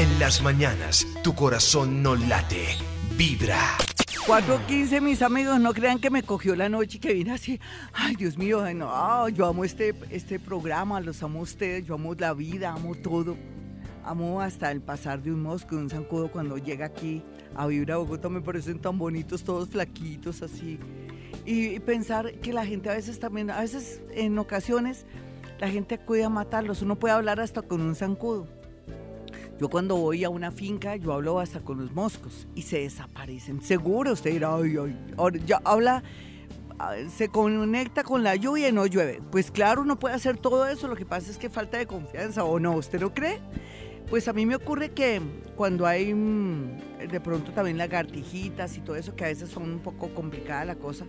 [0.00, 2.64] En las mañanas, tu corazón no late,
[3.18, 3.76] vibra.
[4.26, 7.60] 4.15, mis amigos, no crean que me cogió la noche y que vine así.
[7.92, 12.14] Ay, Dios mío, no, yo amo este, este programa, los amo a ustedes, yo amo
[12.14, 13.36] la vida, amo todo.
[14.02, 17.22] Amo hasta el pasar de un mosco, de un zancudo cuando llega aquí
[17.54, 20.78] a vivir a Bogotá, me parecen tan bonitos, todos flaquitos así.
[21.44, 25.04] Y, pensar que la gente a veces también, a veces en ocasiones,
[25.58, 26.80] la gente acude a matarlos.
[26.80, 28.59] Uno puede hablar hasta con un zancudo.
[29.60, 33.60] Yo cuando voy a una finca, yo hablo hasta con los moscos y se desaparecen.
[33.60, 36.02] Seguro usted dirá, ay, ay, ya habla,
[36.78, 39.20] ah, se conecta con la lluvia y no llueve.
[39.30, 42.42] Pues claro, uno puede hacer todo eso, lo que pasa es que falta de confianza,
[42.42, 42.72] ¿o no?
[42.72, 43.38] ¿Usted lo cree?
[44.08, 45.20] Pues a mí me ocurre que
[45.56, 49.80] cuando hay mm, de pronto también lagartijitas y todo eso, que a veces son un
[49.80, 51.04] poco complicada la cosa,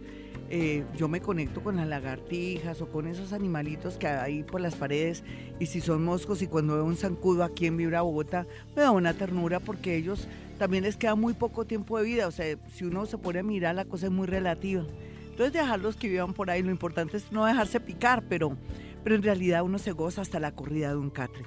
[0.54, 4.76] eh, yo me conecto con las lagartijas o con esos animalitos que hay por las
[4.76, 5.24] paredes
[5.62, 8.92] y si son moscos y cuando veo un zancudo aquí en Vibra Bogotá me da
[8.92, 10.28] una ternura porque ellos
[10.60, 13.44] también les queda muy poco tiempo de vida, o sea, si uno se pone a
[13.44, 14.84] mirar la cosa es muy relativa.
[15.30, 18.58] Entonces dejarlos que vivan por ahí, lo importante es no dejarse picar, pero,
[19.06, 21.46] pero en realidad uno se goza hasta la corrida de un catre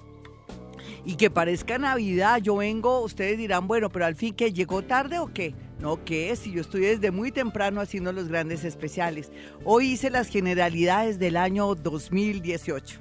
[1.04, 5.18] y que parezca Navidad, yo vengo, ustedes dirán, bueno, pero al fin que llegó tarde
[5.18, 5.54] o qué?
[5.78, 6.34] No, ¿qué?
[6.36, 9.30] Si yo estoy desde muy temprano haciendo los grandes especiales.
[9.64, 13.00] Hoy hice las generalidades del año 2018.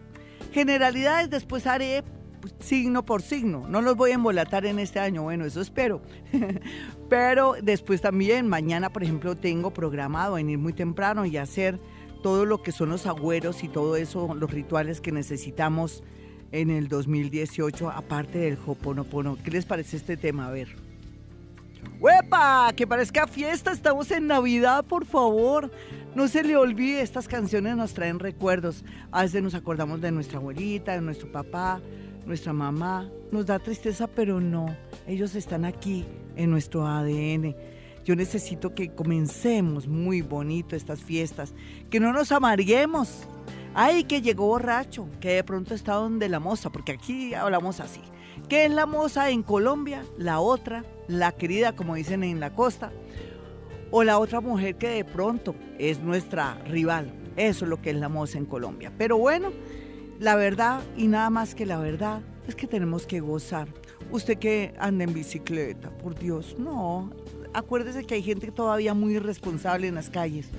[0.51, 2.03] Generalidades después haré
[2.41, 3.65] pues, signo por signo.
[3.69, 6.01] No los voy a embolatar en este año, bueno, eso espero.
[7.09, 11.79] Pero después también, mañana, por ejemplo, tengo programado venir muy temprano y hacer
[12.21, 16.03] todo lo que son los agüeros y todo eso, los rituales que necesitamos
[16.53, 19.37] en el 2018, aparte del Hoponopono.
[19.43, 20.47] ¿Qué les parece este tema?
[20.47, 20.69] A ver.
[21.99, 22.71] ¡Huepa!
[22.75, 25.71] Que parezca fiesta, estamos en Navidad, por favor.
[26.15, 28.85] No se le olvide, estas canciones nos traen recuerdos.
[29.11, 31.81] A veces nos acordamos de nuestra abuelita, de nuestro papá,
[32.27, 33.09] nuestra mamá.
[33.31, 34.77] Nos da tristeza, pero no.
[35.07, 37.55] Ellos están aquí en nuestro ADN.
[38.05, 41.55] Yo necesito que comencemos muy bonito estas fiestas,
[41.89, 43.27] que no nos amarguemos,
[43.75, 48.01] Ay, que llegó borracho, que de pronto está donde la moza, porque aquí hablamos así.
[48.47, 50.03] ¿Qué es la moza en Colombia?
[50.15, 52.91] La otra, la querida, como dicen en la costa.
[53.89, 57.11] O la otra mujer que de pronto es nuestra rival.
[57.35, 58.91] Eso es lo que es la moza en Colombia.
[58.95, 59.51] Pero bueno,
[60.19, 63.67] la verdad y nada más que la verdad es que tenemos que gozar.
[64.11, 67.09] Usted que anda en bicicleta, por Dios, no.
[67.53, 70.51] Acuérdese que hay gente todavía muy irresponsable en las calles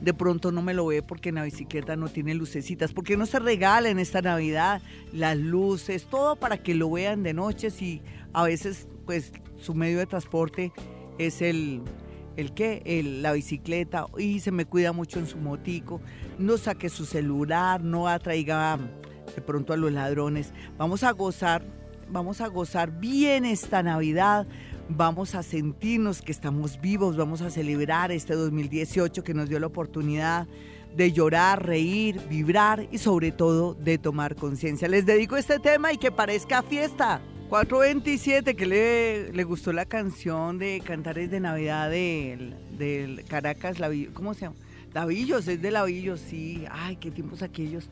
[0.00, 2.92] de pronto no me lo ve porque en la bicicleta no tiene lucecitas.
[2.92, 7.34] porque no se regala en esta Navidad las luces, todo para que lo vean de
[7.34, 8.02] noche si
[8.32, 10.72] a veces pues su medio de transporte
[11.18, 11.82] es el
[12.36, 16.00] el qué, el, la bicicleta y se me cuida mucho en su motico,
[16.38, 18.78] no saque su celular, no atraiga
[19.34, 20.52] de pronto a los ladrones.
[20.78, 21.62] Vamos a gozar,
[22.08, 24.46] vamos a gozar bien esta Navidad
[24.96, 29.66] vamos a sentirnos que estamos vivos, vamos a celebrar este 2018 que nos dio la
[29.66, 30.46] oportunidad
[30.96, 34.88] de llorar, reír, vibrar y sobre todo de tomar conciencia.
[34.88, 37.20] Les dedico este tema y que parezca fiesta.
[37.48, 43.76] 427, que le, le gustó la canción de Cantares de Navidad del, del Caracas,
[44.12, 44.56] ¿cómo se llama?
[44.94, 46.64] Lavillos, es de Lavillos, sí.
[46.70, 47.88] Ay, qué tiempos aquellos.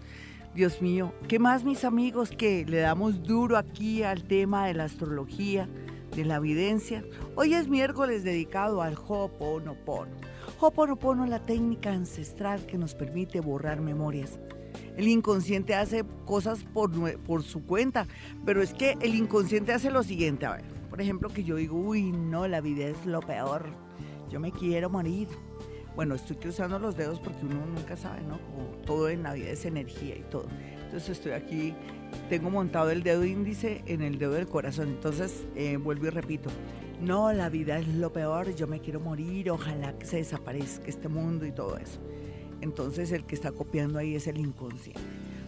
[0.54, 4.84] Dios mío, ¿qué más mis amigos que le damos duro aquí al tema de la
[4.84, 5.69] astrología?
[6.18, 7.04] De la evidencia.
[7.36, 10.10] Hoy es miércoles dedicado al Ho'oponopono.
[10.58, 14.40] Ho'oponopono es la técnica ancestral que nos permite borrar memorias.
[14.96, 16.90] El inconsciente hace cosas por,
[17.20, 18.08] por su cuenta,
[18.44, 21.76] pero es que el inconsciente hace lo siguiente, a ver, por ejemplo que yo digo,
[21.76, 23.66] uy, no, la vida es lo peor,
[24.28, 25.28] yo me quiero morir.
[25.94, 28.40] Bueno, estoy cruzando los dedos porque uno nunca sabe, ¿no?
[28.40, 30.46] Como todo en la vida es energía y todo.
[30.88, 31.75] Entonces estoy aquí
[32.28, 34.88] tengo montado el dedo índice en el dedo del corazón.
[34.88, 36.50] Entonces, eh, vuelvo y repito,
[37.00, 41.09] no, la vida es lo peor, yo me quiero morir, ojalá que se desaparezca este
[41.09, 42.00] mundo y todo eso.
[42.60, 45.00] Entonces, el que está copiando ahí es el inconsciente.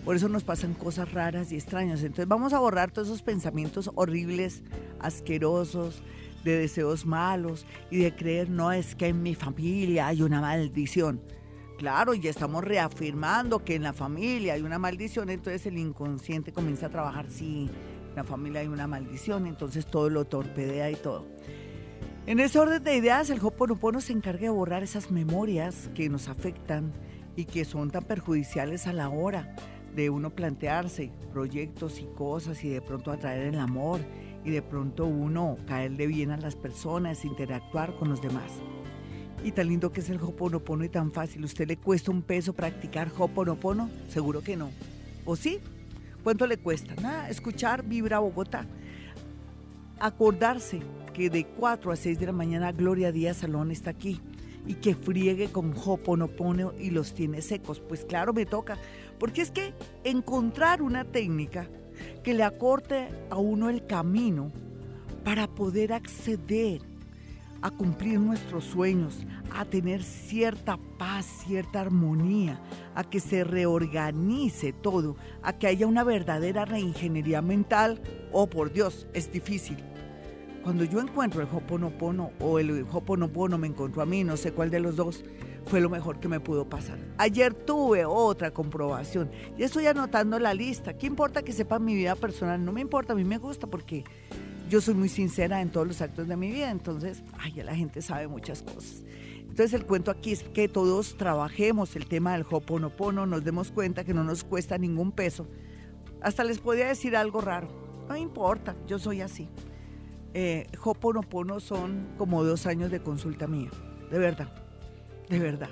[0.05, 2.03] Por eso nos pasan cosas raras y extrañas.
[2.03, 4.62] Entonces, vamos a borrar todos esos pensamientos horribles,
[4.99, 6.03] asquerosos,
[6.44, 11.20] de deseos malos y de creer, no es que en mi familia hay una maldición
[11.81, 16.88] Claro, ya estamos reafirmando que en la familia hay una maldición, entonces el inconsciente comienza
[16.88, 17.71] a trabajar, sí,
[18.11, 21.27] en la familia hay una maldición, entonces todo lo torpedea y todo.
[22.27, 26.29] En ese orden de ideas, el Hoponopono se encarga de borrar esas memorias que nos
[26.29, 26.93] afectan
[27.35, 29.56] y que son tan perjudiciales a la hora
[29.97, 34.00] de uno plantearse proyectos y cosas y de pronto atraer el amor
[34.44, 38.53] y de pronto uno caerle bien a las personas, interactuar con los demás.
[39.42, 41.44] Y tan lindo que es el Hoponopono y tan fácil.
[41.44, 43.88] ¿Usted le cuesta un peso practicar Hoponopono?
[44.08, 44.70] Seguro que no.
[45.25, 45.58] ¿O sí?
[46.22, 46.94] ¿Cuánto le cuesta?
[47.00, 48.66] Nada, escuchar Vibra Bogotá.
[49.98, 50.81] acordarse
[51.14, 54.20] que de 4 a 6 de la mañana Gloria Díaz Salón está aquí
[54.66, 57.81] y que friegue con Hoponopono y los tiene secos.
[57.81, 58.78] Pues claro, me toca.
[59.19, 59.72] Porque es que
[60.04, 61.69] encontrar una técnica
[62.22, 64.52] que le acorte a uno el camino
[65.25, 66.82] para poder acceder
[67.62, 72.61] a cumplir nuestros sueños, a tener cierta paz, cierta armonía,
[72.95, 78.01] a que se reorganice todo, a que haya una verdadera reingeniería mental,
[78.33, 79.77] oh por Dios, es difícil.
[80.62, 84.71] Cuando yo encuentro el Hoponopono o el Hoponopono me encontró a mí, no sé cuál
[84.71, 85.25] de los dos,
[85.67, 86.99] fue lo mejor que me pudo pasar.
[87.17, 90.99] Ayer tuve otra comprobación y estoy anotando la lista.
[90.99, 92.62] ¿Qué importa que sepa mi vida personal?
[92.62, 94.05] No me importa, a mí me gusta porque
[94.70, 97.75] yo soy muy sincera en todos los actos de mi vida, entonces, ay, ya la
[97.75, 99.02] gente sabe muchas cosas.
[99.40, 104.05] Entonces el cuento aquí es que todos trabajemos el tema del Hoponopono, nos demos cuenta
[104.05, 105.46] que no nos cuesta ningún peso.
[106.22, 107.69] Hasta les podría decir algo raro.
[108.08, 109.49] No importa, yo soy así
[110.34, 113.70] eh, Hoponopono son como dos años de consulta mía,
[114.11, 114.49] de verdad,
[115.28, 115.70] de verdad.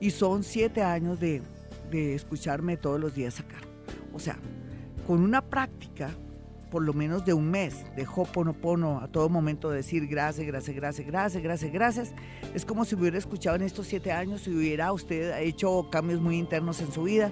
[0.00, 1.42] Y son siete años de,
[1.90, 3.58] de escucharme todos los días acá.
[4.12, 4.36] O sea,
[5.06, 6.10] con una práctica
[6.74, 11.06] por lo menos de un mes de Hoponopono a todo momento decir gracias, gracias, gracias,
[11.06, 12.14] gracias, gracias, gracias.
[12.52, 16.36] Es como si hubiera escuchado en estos siete años si hubiera usted hecho cambios muy
[16.36, 17.30] internos en su vida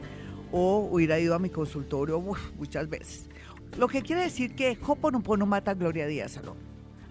[0.52, 2.22] o hubiera ido a mi consultorio
[2.56, 3.28] muchas veces.
[3.76, 6.58] Lo que quiere decir que Hoponopono mata a Gloria Díaz Salón.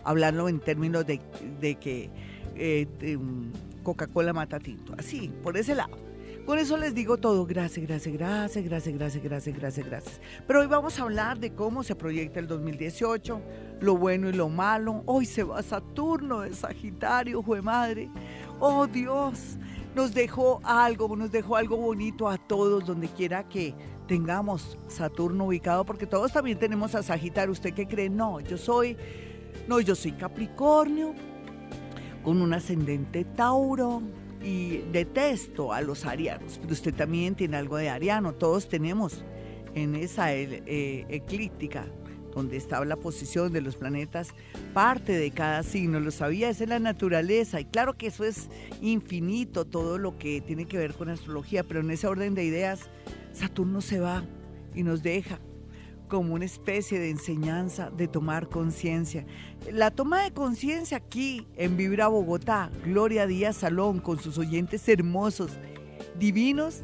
[0.06, 1.19] Hablando en términos de,
[1.81, 2.10] que
[2.56, 3.18] eh,
[3.83, 4.95] Coca-Cola mata Tinto.
[4.98, 5.98] Así, por ese lado.
[6.51, 7.45] Con eso les digo todo.
[7.45, 10.21] Gracias, gracias, gracias, gracias, gracias, gracias, gracias, gracias.
[10.45, 13.42] Pero hoy vamos a hablar de cómo se proyecta el 2018,
[13.80, 15.01] lo bueno y lo malo.
[15.06, 18.09] Hoy se va Saturno de Sagitario, jue madre.
[18.59, 19.56] Oh Dios,
[19.95, 23.74] nos dejó algo, nos dejó algo bonito a todos, donde quiera que
[24.06, 27.54] tengamos Saturno ubicado, porque todos también tenemos a Sagitario.
[27.54, 28.09] ¿Usted qué cree?
[28.09, 28.97] No, yo soy,
[29.69, 31.13] no, yo soy Capricornio,
[32.25, 34.01] con un ascendente Tauro,
[34.43, 39.23] y detesto a los arianos, pero usted también tiene algo de ariano, todos tenemos
[39.75, 41.85] en esa eh, eclíptica
[42.33, 44.29] donde está la posición de los planetas,
[44.73, 48.47] parte de cada signo, lo sabía, esa es la naturaleza, y claro que eso es
[48.81, 52.89] infinito, todo lo que tiene que ver con astrología, pero en ese orden de ideas,
[53.33, 54.23] Saturno se va
[54.73, 55.39] y nos deja
[56.11, 59.25] como una especie de enseñanza de tomar conciencia.
[59.71, 65.51] La toma de conciencia aquí en Vibra Bogotá, Gloria Díaz Salón con sus oyentes hermosos,
[66.19, 66.81] divinos,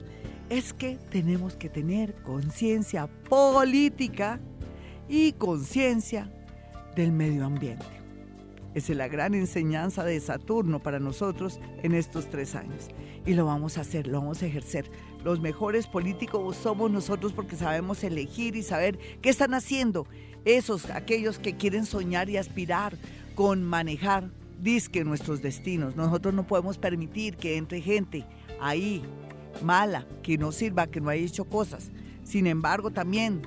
[0.50, 4.40] es que tenemos que tener conciencia política
[5.10, 6.32] y conciencia
[6.96, 7.97] del medio ambiente.
[8.78, 12.90] Es la gran enseñanza de Saturno para nosotros en estos tres años.
[13.26, 14.90] Y lo vamos a hacer, lo vamos a ejercer
[15.28, 20.08] los mejores políticos somos nosotros porque sabemos elegir y saber qué están haciendo
[20.46, 22.98] esos, aquellos que quieren soñar y aspirar
[23.36, 24.30] con manejar,
[24.62, 25.98] disque nuestros destinos.
[25.98, 28.26] Nosotros no podemos permitir que entre gente
[28.62, 29.04] ahí
[29.62, 31.92] mala, que no sirva, que no haya hecho cosas.
[32.24, 33.42] Sin embargo, también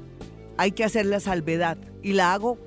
[0.58, 2.58] hay que hacer la salvedad y la hago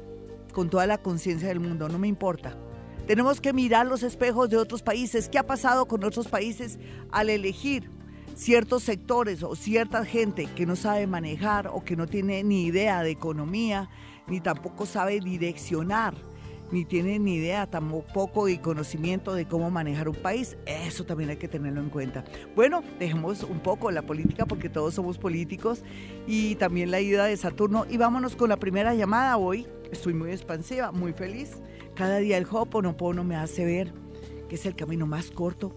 [0.53, 2.57] con toda la conciencia del mundo, no me importa.
[3.05, 5.27] Tenemos que mirar los espejos de otros países.
[5.27, 6.79] ¿Qué ha pasado con otros países
[7.11, 7.91] al elegir
[8.35, 13.03] ciertos sectores o cierta gente que no sabe manejar o que no tiene ni idea
[13.03, 13.89] de economía,
[14.27, 16.15] ni tampoco sabe direccionar,
[16.73, 21.37] ni tiene ni idea tampoco de conocimiento de cómo manejar un país, eso también hay
[21.37, 22.25] que tenerlo en cuenta.
[22.55, 25.83] Bueno, dejemos un poco la política porque todos somos políticos
[26.25, 29.67] y también la ida de Saturno y vámonos con la primera llamada hoy.
[29.91, 31.61] Estoy muy expansiva, muy feliz.
[31.93, 33.93] Cada día el Hoponopono me hace ver
[34.49, 35.75] que es el camino más corto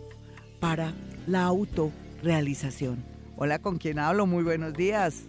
[0.61, 0.95] para
[1.27, 3.05] la auto realización.
[3.37, 4.25] Hola, ¿con quién hablo?
[4.25, 5.25] Muy buenos días.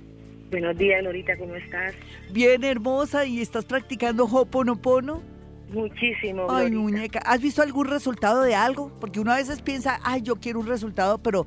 [0.49, 1.93] Buenos días, Lorita, ¿cómo estás?
[2.31, 3.25] Bien, hermosa.
[3.25, 5.36] ¿Y estás practicando Hoponopono?
[5.69, 6.47] Muchísimo.
[6.49, 7.19] Ay, muñeca.
[7.25, 8.91] ¿Has visto algún resultado de algo?
[8.99, 11.45] Porque uno a veces piensa, ay, yo quiero un resultado, pero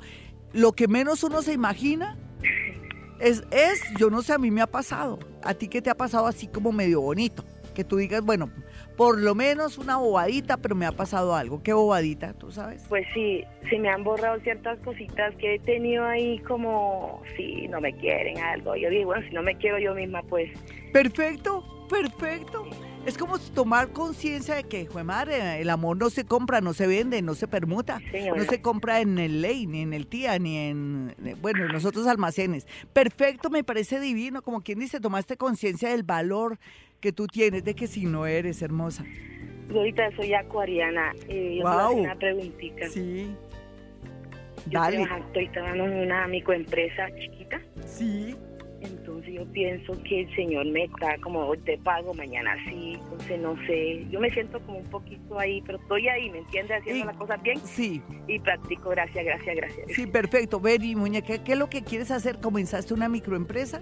[0.53, 2.17] lo que menos uno se imagina
[3.19, 5.19] es, es, yo no sé, a mí me ha pasado.
[5.43, 7.43] ¿A ti qué te ha pasado así como medio bonito?
[7.73, 8.51] Que tú digas, bueno,
[8.97, 11.63] por lo menos una bobadita, pero me ha pasado algo.
[11.63, 12.85] ¿Qué bobadita, tú sabes?
[12.89, 17.79] Pues sí, se me han borrado ciertas cositas que he tenido ahí como, si no
[17.79, 18.75] me quieren algo.
[18.75, 20.51] Yo digo, bueno, si no me quiero yo misma, pues...
[20.91, 22.67] Perfecto, perfecto.
[23.05, 26.85] Es como tomar conciencia de que, jue madre, el amor no se compra, no se
[26.85, 27.99] vende, no se permuta,
[28.35, 31.83] no se compra en el ley, ni en el tía, ni en, bueno, en los
[31.85, 32.67] otros almacenes.
[32.93, 36.59] Perfecto, me parece divino, como quien dice, tomaste conciencia del valor
[36.99, 39.03] que tú tienes, de que si no eres hermosa.
[39.73, 41.11] ahorita soy acuariana.
[41.27, 41.97] Eh, yo wow.
[41.97, 42.87] una preguntita.
[42.89, 43.35] Sí.
[44.67, 45.01] Yo Dale.
[45.01, 47.59] estoy trabajando en una microempresa chiquita.
[47.83, 48.35] Sí.
[48.81, 53.39] Entonces yo pienso que el Señor me está como hoy te pago, mañana sí, entonces
[53.39, 56.79] no sé, yo me siento como un poquito ahí, pero estoy ahí, ¿me entiendes?
[56.79, 57.59] Haciendo las cosas bien.
[57.59, 58.01] Sí.
[58.27, 59.87] Y practico, gracias, gracias, gracias.
[59.91, 60.59] Sí, perfecto.
[60.59, 62.39] Beri, muñeca, ¿qué es lo que quieres hacer?
[62.39, 63.81] ¿Comenzaste una microempresa?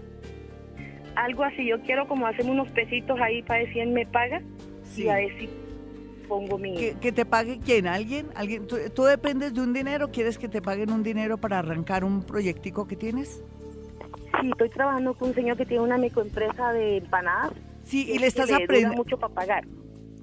[1.15, 4.41] Algo así, yo quiero como hacerme unos pesitos ahí para decir me paga
[4.83, 5.03] Sí.
[5.03, 5.49] y a si
[6.27, 6.75] pongo mi...
[6.75, 7.87] ¿Que, que te pague quién?
[7.87, 8.27] ¿Alguien?
[8.35, 8.67] ¿Alguien?
[8.67, 10.09] ¿Tú, tú dependes de un dinero?
[10.11, 13.43] ¿Quieres que te paguen un dinero para arrancar un proyectico que tienes?
[14.41, 17.53] Sí, estoy trabajando con un señor que tiene una microempresa de empanadas.
[17.85, 18.95] Sí, y le estás aprendiendo.
[18.95, 19.67] mucho para pagar.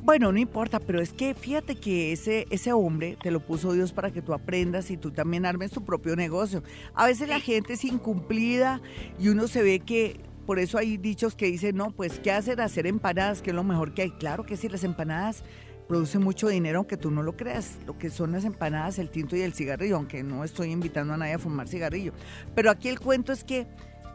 [0.06, 3.92] Bueno, no importa, pero es que fíjate que ese, ese hombre te lo puso Dios
[3.92, 6.62] para que tú aprendas y tú también armes tu propio negocio.
[6.94, 8.80] A veces la gente es incumplida
[9.18, 12.60] y uno se ve que, por eso hay dichos que dicen, no, pues, ¿qué hacer?
[12.60, 14.10] Hacer empanadas, que es lo mejor que hay.
[14.12, 15.42] Claro que sí, las empanadas
[15.88, 17.76] producen mucho dinero, aunque tú no lo creas.
[17.84, 21.16] Lo que son las empanadas, el tinto y el cigarrillo, aunque no estoy invitando a
[21.16, 22.12] nadie a fumar cigarrillo.
[22.54, 23.66] Pero aquí el cuento es que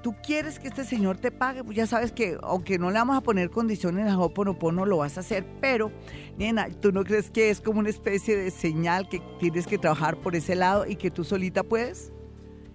[0.02, 3.18] tú quieres que este señor te pague, pues ya sabes que aunque no le vamos
[3.18, 5.92] a poner condiciones a Hoponopono, lo vas a hacer, pero,
[6.38, 10.18] nena, ¿tú no crees que es como una especie de señal que tienes que trabajar
[10.18, 12.12] por ese lado y que tú solita puedes?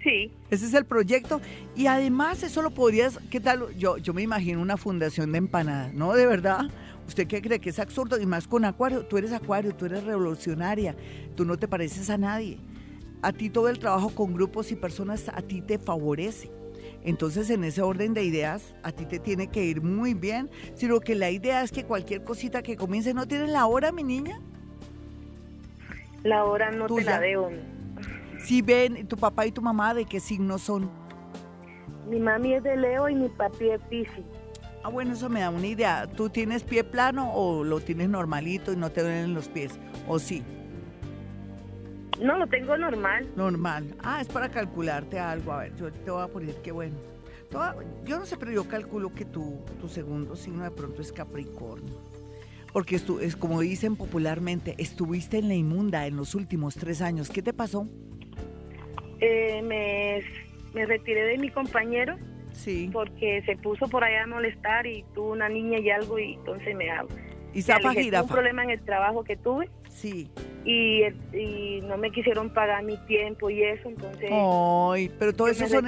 [0.02, 1.40] Sí, Ese es el proyecto.
[1.74, 3.76] Y además eso lo podrías, ¿qué tal?
[3.76, 6.12] Yo, yo me imagino una fundación de empanadas, ¿no?
[6.12, 6.70] De verdad.
[7.08, 8.20] ¿Usted qué cree que es absurdo?
[8.20, 9.04] Y más con Acuario.
[9.04, 10.96] Tú eres Acuario, tú eres revolucionaria,
[11.34, 12.60] tú no te pareces a nadie.
[13.22, 16.50] A ti todo el trabajo con grupos y personas a ti te favorece.
[17.06, 21.00] Entonces, en ese orden de ideas, a ti te tiene que ir muy bien, sino
[21.00, 24.40] que la idea es que cualquier cosita que comience, ¿no tienes la hora, mi niña?
[26.26, 27.50] la hora no te la debo.
[28.40, 30.90] Si ven, tu papá y tu mamá, ¿de qué signo son?
[32.08, 34.24] Mi mami es de Leo y mi papi es Piscis.
[34.84, 36.06] Ah, bueno, eso me da una idea.
[36.06, 39.72] ¿Tú tienes pie plano o lo tienes normalito y no te duelen los pies?
[40.06, 40.44] ¿O sí?
[42.22, 43.26] No, lo tengo normal.
[43.36, 43.94] Normal.
[44.02, 45.52] Ah, es para calcularte algo.
[45.52, 46.96] A ver, yo te voy a poner qué bueno.
[48.04, 51.94] Yo no sé, pero yo calculo que tu, tu segundo signo de pronto es Capricornio.
[52.72, 57.30] Porque estu- es como dicen popularmente, estuviste en la inmunda en los últimos tres años.
[57.30, 57.86] ¿Qué te pasó?
[59.20, 60.22] Eh, me,
[60.74, 62.16] me retiré de mi compañero
[62.52, 62.90] Sí.
[62.92, 66.74] porque se puso por allá a molestar y tuvo una niña y algo y entonces
[66.76, 67.80] me, Y me zapa.
[67.80, 68.34] Tuve un jirafa.
[68.34, 70.30] problema en el trabajo que tuve Sí.
[70.68, 75.68] Y, y no me quisieron pagar mi tiempo y eso, entonces Ay, pero todo eso
[75.68, 75.84] son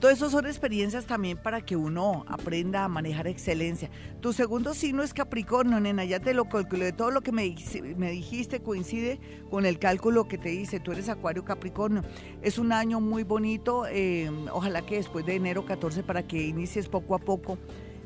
[0.00, 3.88] todo eso son experiencias también para que uno aprenda a manejar excelencia.
[4.20, 6.90] Tu segundo signo es Capricornio, nena, ya te lo calculé.
[6.92, 9.20] Todo lo que me, dijiste- me dijiste coincide
[9.50, 10.80] con el cálculo que te hice.
[10.80, 12.02] Tú eres Acuario Capricornio.
[12.42, 13.86] Es un año muy bonito.
[13.88, 17.56] eh, ojalá que después de enero 14 para que inicies poco a poco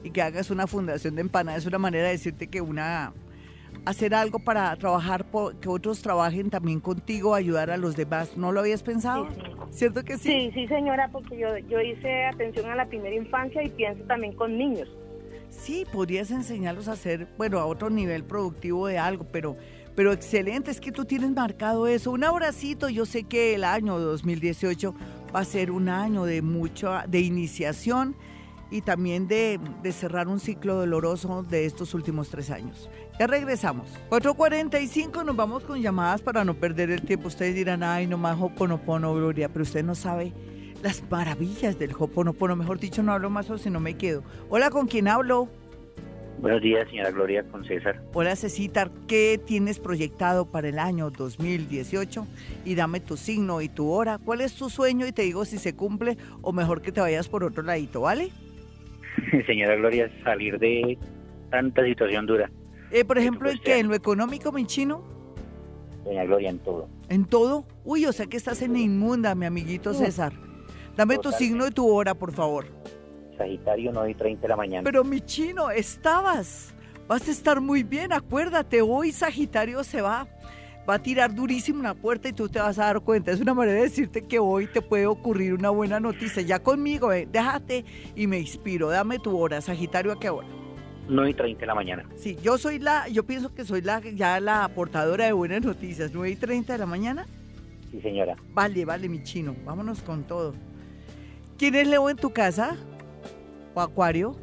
[0.05, 1.63] y que hagas una fundación de empanadas.
[1.63, 3.13] Es una manera de decirte que una
[3.85, 8.37] hacer algo para trabajar, por, que otros trabajen también contigo, ayudar a los demás.
[8.37, 9.29] ¿No lo habías pensado?
[9.29, 9.53] Sí, sí.
[9.71, 10.29] ¿Cierto que sí?
[10.29, 14.35] Sí, sí, señora, porque yo, yo hice atención a la primera infancia y pienso también
[14.35, 14.89] con niños.
[15.49, 19.57] Sí, podrías enseñarlos a hacer, bueno, a otro nivel productivo de algo, pero,
[19.95, 22.11] pero excelente, es que tú tienes marcado eso.
[22.11, 24.95] Un abracito, yo sé que el año 2018
[25.35, 28.17] va a ser un año de mucha, de iniciación
[28.71, 32.89] y también de, de cerrar un ciclo doloroso de estos últimos tres años.
[33.23, 33.87] Ya regresamos.
[34.11, 37.29] 4.45, nos vamos con llamadas para no perder el tiempo.
[37.29, 40.33] Ustedes dirán, ay, no más Hoponopono, Gloria, pero usted no sabe
[40.83, 42.57] las maravillas del Hoponopono.
[42.57, 44.25] Mejor dicho, no hablo más o si no me quedo.
[44.49, 45.49] Hola, ¿con quién hablo?
[46.41, 48.03] Buenos días, señora Gloria, con César.
[48.13, 52.27] Hola, Cecitar, ¿qué tienes proyectado para el año 2018?
[52.65, 54.19] Y dame tu signo y tu hora.
[54.19, 55.07] ¿Cuál es tu sueño?
[55.07, 58.31] Y te digo si se cumple o mejor que te vayas por otro ladito, ¿vale?
[59.47, 60.99] señora Gloria, salir de
[61.51, 62.51] tanta situación dura.
[62.93, 63.79] Eh, por ejemplo, ¿en qué?
[63.79, 65.03] ¿En lo económico, mi chino?
[66.05, 66.89] Doña Gloria, en todo.
[67.09, 67.65] ¿En todo?
[67.85, 70.35] Uy, o sea que estás en la inmunda, mi amiguito César.
[70.95, 72.67] Dame tu signo y tu hora, por favor.
[73.39, 74.85] Sagitario, 9 y 30 de la mañana.
[74.85, 76.75] Pero mi chino, estabas.
[77.09, 80.29] Vas a estar muy bien, acuérdate, hoy Sagitario se va.
[80.89, 83.31] Va a tirar durísimo una puerta y tú te vas a dar cuenta.
[83.31, 86.43] Es una manera de decirte que hoy te puede ocurrir una buena noticia.
[86.43, 87.85] Ya conmigo, eh, déjate
[88.17, 88.91] y me inspiro.
[88.91, 90.49] Dame tu hora, Sagitario, ¿a qué hora?
[91.09, 92.05] 9 y 30 de la mañana.
[92.17, 96.13] Sí, yo soy la, yo pienso que soy la ya la portadora de buenas noticias.
[96.13, 97.27] 9 y 30 de la mañana.
[97.91, 98.37] Sí, señora.
[98.55, 99.55] Vale, vale, mi chino.
[99.65, 100.55] Vámonos con todo.
[101.59, 102.77] ¿Quién es Leo en tu casa?
[103.75, 104.37] ¿O Acuario?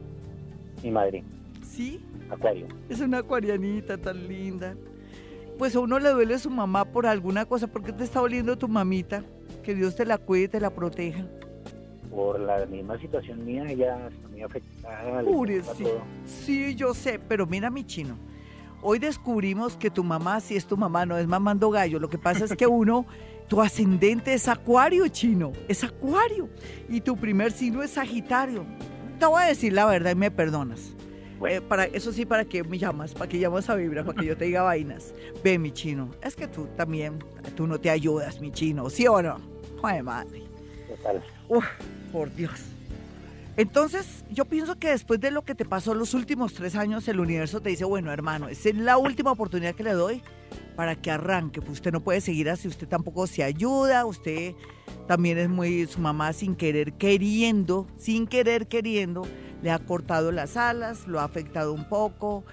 [0.84, 1.24] Mi madre,
[1.64, 2.00] Sí.
[2.30, 2.68] Acuario.
[2.90, 4.76] Es una acuarianita tan linda.
[5.58, 7.68] Pues a uno le duele su mamá por alguna cosa.
[7.68, 9.24] ¿Por qué te está doliendo tu mamita?
[9.64, 11.26] Que Dios te la cuide y te la proteja.
[12.10, 15.22] Por la misma situación mía, ella está muy afectada.
[15.22, 16.02] preocupa todo.
[16.26, 18.18] Sí, yo sé, pero mira mi chino.
[18.82, 22.00] Hoy descubrimos que tu mamá sí es tu mamá, no es mamando gallo.
[22.00, 23.06] Lo que pasa es que uno
[23.50, 26.50] tu ascendente es acuario, chino, es acuario.
[26.88, 28.64] Y tu primer signo es sagitario.
[29.20, 30.96] Te voy a decir la verdad y me perdonas.
[31.48, 33.14] Eh, para, eso sí, ¿para qué me llamas?
[33.14, 34.04] ¿Para qué llamas a Vibra?
[34.04, 35.14] ¿Para que yo te diga vainas?
[35.44, 37.20] Ve, mi chino, es que tú también,
[37.56, 39.38] tú no te ayudas, mi chino, ¿sí o no?
[39.82, 40.44] Joder, madre.
[40.88, 41.24] Total.
[41.48, 41.66] Uf,
[42.12, 42.60] por Dios.
[43.58, 47.20] Entonces, yo pienso que después de lo que te pasó los últimos tres años, el
[47.20, 50.24] universo te dice, bueno, hermano, esa es la última oportunidad que le doy
[50.78, 51.60] para que arranque.
[51.60, 54.54] Pues usted no puede seguir así, usted tampoco se ayuda, usted
[55.08, 59.28] también es muy su mamá sin querer queriendo, sin querer queriendo,
[59.62, 62.46] le ha cortado las alas, lo ha afectado un poco.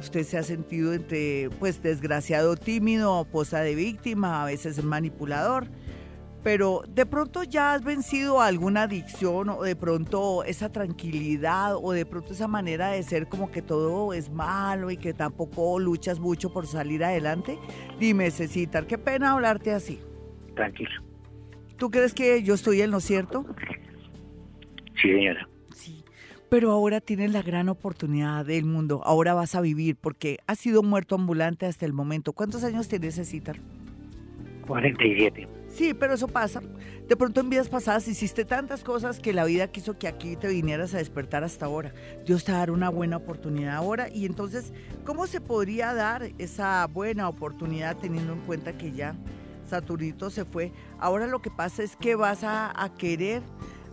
[0.00, 5.66] Usted se ha sentido entre, pues, desgraciado, tímido, posa de víctima, a veces manipulador
[6.44, 12.04] pero de pronto ya has vencido alguna adicción o de pronto esa tranquilidad o de
[12.04, 16.52] pronto esa manera de ser como que todo es malo y que tampoco luchas mucho
[16.52, 17.58] por salir adelante.
[17.98, 19.98] Dime, Cecitar, qué pena hablarte así.
[20.54, 21.02] Tranquilo.
[21.78, 23.46] ¿Tú crees que yo estoy en lo cierto?
[25.00, 25.48] Sí, señora.
[25.74, 26.04] Sí,
[26.50, 29.00] pero ahora tienes la gran oportunidad del mundo.
[29.04, 32.34] Ahora vas a vivir porque has sido muerto ambulante hasta el momento.
[32.34, 33.56] ¿Cuántos años tienes, Cecitar?
[34.66, 35.48] 47.
[35.74, 36.62] Sí, pero eso pasa.
[37.08, 40.46] De pronto en vidas pasadas hiciste tantas cosas que la vida quiso que aquí te
[40.46, 41.92] vinieras a despertar hasta ahora.
[42.24, 44.08] Dios te dará una buena oportunidad ahora.
[44.08, 44.72] Y entonces,
[45.04, 49.16] ¿cómo se podría dar esa buena oportunidad teniendo en cuenta que ya
[49.66, 50.70] Saturnito se fue?
[51.00, 53.42] Ahora lo que pasa es que vas a, querer,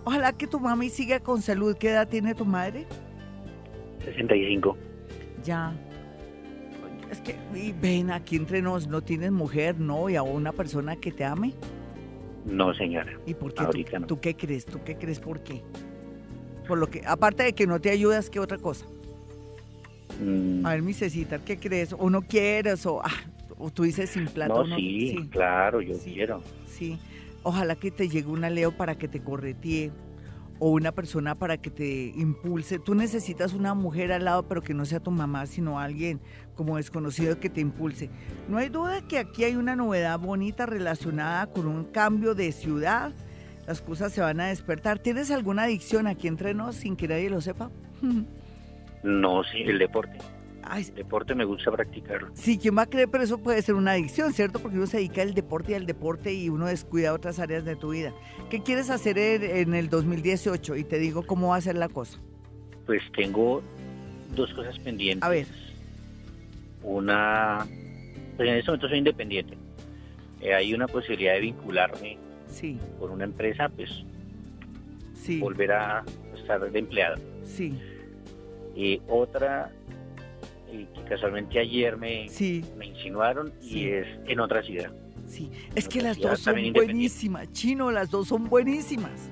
[0.04, 1.76] ojalá que tu mami siga con salud.
[1.76, 2.86] ¿Qué edad tiene tu madre?
[4.06, 4.78] 65.
[5.44, 5.74] Ya.
[7.12, 7.36] Es que,
[7.82, 11.54] ven, aquí entre nos, ¿no tienes mujer, novia o una persona que te ame?
[12.46, 13.12] No, señora.
[13.26, 13.84] ¿Y por qué?
[14.08, 14.66] tú, qué crees?
[14.66, 15.62] ¿Tú qué crees por qué?
[16.66, 18.86] Por lo que, aparte de que no te ayudas, ¿qué otra cosa?
[20.24, 20.66] Mm.
[20.66, 21.94] A ver, mi Cecita, ¿qué crees?
[22.00, 22.86] ¿O no quieres?
[22.86, 24.54] ¿O, ah, tú dices sin plata?
[24.54, 26.42] No, sí, claro, yo quiero.
[26.66, 26.98] Sí,
[27.44, 29.92] ojalá que te llegue una Leo para que te corretee
[30.64, 32.78] o una persona para que te impulse.
[32.78, 36.22] Tú necesitas una mujer al lado, pero que no sea tu mamá, sino alguien
[36.54, 38.12] como desconocido que te impulse.
[38.48, 43.12] No hay duda que aquí hay una novedad bonita relacionada con un cambio de ciudad.
[43.66, 45.00] Las cosas se van a despertar.
[45.00, 47.72] ¿Tienes alguna adicción aquí entre nos sin que nadie lo sepa?
[49.04, 50.20] no, sí, el deporte.
[50.78, 52.30] El deporte me gusta practicarlo.
[52.34, 53.10] Sí, ¿quién va a creer?
[53.10, 54.60] Pero eso puede ser una adicción, ¿cierto?
[54.60, 57.76] Porque uno se dedica al deporte y al deporte y uno descuida otras áreas de
[57.76, 58.14] tu vida.
[58.50, 60.76] ¿Qué quieres hacer en el 2018?
[60.76, 62.20] Y te digo cómo va a ser la cosa.
[62.86, 63.62] Pues tengo
[64.36, 65.24] dos cosas pendientes.
[65.24, 65.48] A ver
[66.84, 67.66] una,
[68.38, 69.58] pues en este momento soy independiente.
[70.42, 72.80] Eh, hay una posibilidad de vincularme sí.
[73.00, 73.90] con una empresa, pues
[75.14, 75.40] sí.
[75.40, 76.04] volver a
[76.36, 77.18] estar de empleado.
[77.44, 77.74] Sí.
[78.76, 79.72] Y otra
[80.72, 82.28] eh, que casualmente ayer me,
[82.78, 84.92] me insinuaron y es en otra ciudad.
[85.28, 89.30] Sí, es que las dos son buenísimas, chino, las dos son buenísimas.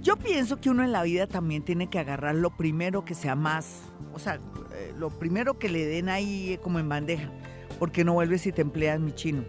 [0.00, 3.34] Yo pienso que uno en la vida también tiene que agarrar lo primero que sea
[3.34, 4.34] más, o sea,
[4.74, 7.30] eh, lo primero que le den ahí como en bandeja,
[7.78, 9.44] porque no vuelves y te empleas mi chino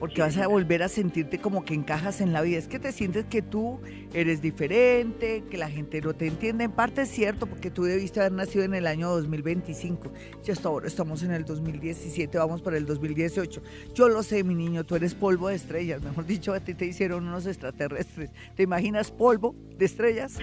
[0.00, 2.56] porque vas a volver a sentirte como que encajas en la vida.
[2.56, 3.80] Es que te sientes que tú
[4.14, 6.64] eres diferente, que la gente no te entiende.
[6.64, 10.10] En parte es cierto, porque tú debiste haber nacido en el año 2025.
[10.46, 13.62] Y hasta ahora estamos en el 2017, vamos para el 2018.
[13.94, 16.02] Yo lo sé, mi niño, tú eres polvo de estrellas.
[16.02, 18.32] Mejor dicho, a ti te hicieron unos extraterrestres.
[18.56, 20.38] ¿Te imaginas polvo de estrellas?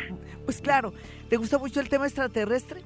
[0.46, 0.94] Pues claro,
[1.30, 2.82] ¿te gusta mucho el tema extraterrestre?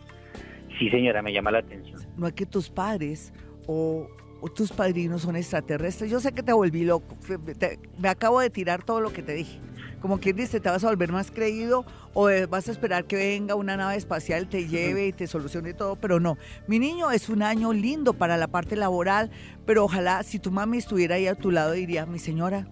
[0.80, 2.00] Sí, señora, me llama la atención.
[2.16, 3.34] No es que tus padres
[3.68, 4.08] o
[4.50, 6.10] tus padrinos son extraterrestres.
[6.10, 7.16] Yo sé que te volví loco.
[8.00, 9.60] me acabo de tirar todo lo que te dije.
[10.02, 13.54] Como quien dice, te vas a volver más creído o vas a esperar que venga
[13.54, 16.38] una nave espacial, te lleve y te solucione todo, pero no.
[16.68, 19.30] Mi niño es un año lindo para la parte laboral,
[19.68, 22.68] pero ojalá si tu mami estuviera ahí a tu lado diría, mi señora,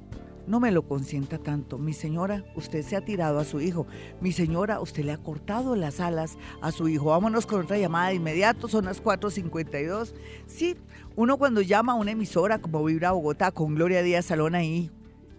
[0.49, 1.77] no me lo consienta tanto.
[1.77, 3.85] Mi señora, usted se ha tirado a su hijo.
[4.19, 7.05] Mi señora, usted le ha cortado las alas a su hijo.
[7.05, 10.13] Vámonos con otra llamada de inmediato, son las 4.52.
[10.47, 10.75] Sí,
[11.19, 14.89] uno cuando llama a una emisora como Vibra Bogotá con Gloria Díaz Salón ahí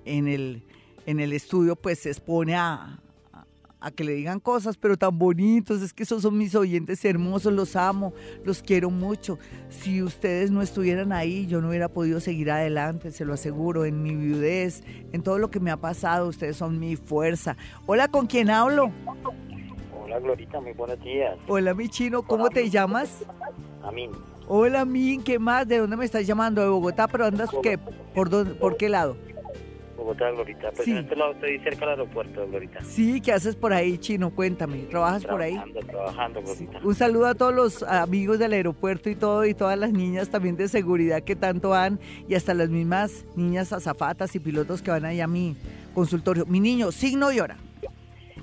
[0.04, 0.62] en el,
[1.06, 3.00] en el estudio, pues se expone a,
[3.80, 7.54] a que le digan cosas, pero tan bonitos, es que esos son mis oyentes hermosos,
[7.54, 8.12] los amo,
[8.44, 9.38] los quiero mucho.
[9.70, 14.02] Si ustedes no estuvieran ahí, yo no hubiera podido seguir adelante, se lo aseguro, en
[14.02, 17.56] mi viudez, en todo lo que me ha pasado, ustedes son mi fuerza.
[17.86, 18.92] Hola, ¿con quién hablo?
[19.98, 21.38] Hola, Glorita, muy buenos días.
[21.48, 23.24] Hola, mi chino, ¿cómo te llamas?
[23.82, 24.10] Amin.
[24.52, 25.68] Hola, Min, ¿qué más?
[25.68, 26.60] ¿De dónde me estás llamando?
[26.60, 27.06] ¿De Bogotá?
[27.06, 27.78] ¿Pero andas qué?
[27.78, 29.16] ¿Por, dónde, ¿Por qué lado?
[29.96, 30.72] Bogotá, Glorita.
[30.74, 32.82] Pues en este lado estoy cerca del aeropuerto, Glorita.
[32.82, 34.30] Sí, ¿qué haces por ahí, Chino?
[34.30, 35.52] Cuéntame, ¿trabajas por ahí?
[35.52, 36.80] Trabajando, trabajando, Glorita.
[36.82, 40.56] Un saludo a todos los amigos del aeropuerto y todo, y todas las niñas también
[40.56, 45.04] de seguridad que tanto van, y hasta las mismas niñas azafatas y pilotos que van
[45.04, 45.56] ahí a mi
[45.94, 46.44] consultorio.
[46.46, 47.56] Mi niño, signo y hora.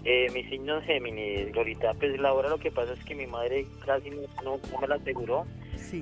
[0.09, 1.93] Eh, mi signo es Géminis, Glorita.
[1.95, 5.45] Pues la hora lo que pasa es que mi madre casi no, me la aseguró,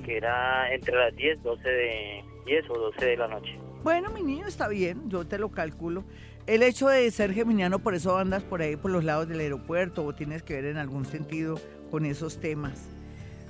[0.04, 3.58] que era entre las 10, 12 de 10 o 12 de la noche.
[3.82, 6.04] Bueno, mi niño está bien, yo te lo calculo.
[6.46, 10.04] El hecho de ser geminiano, por eso andas por ahí por los lados del aeropuerto
[10.04, 11.56] o tienes que ver en algún sentido
[11.90, 12.88] con esos temas.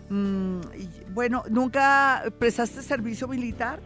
[0.08, 0.60] Mm,
[1.12, 3.80] bueno, ¿nunca prestaste servicio militar?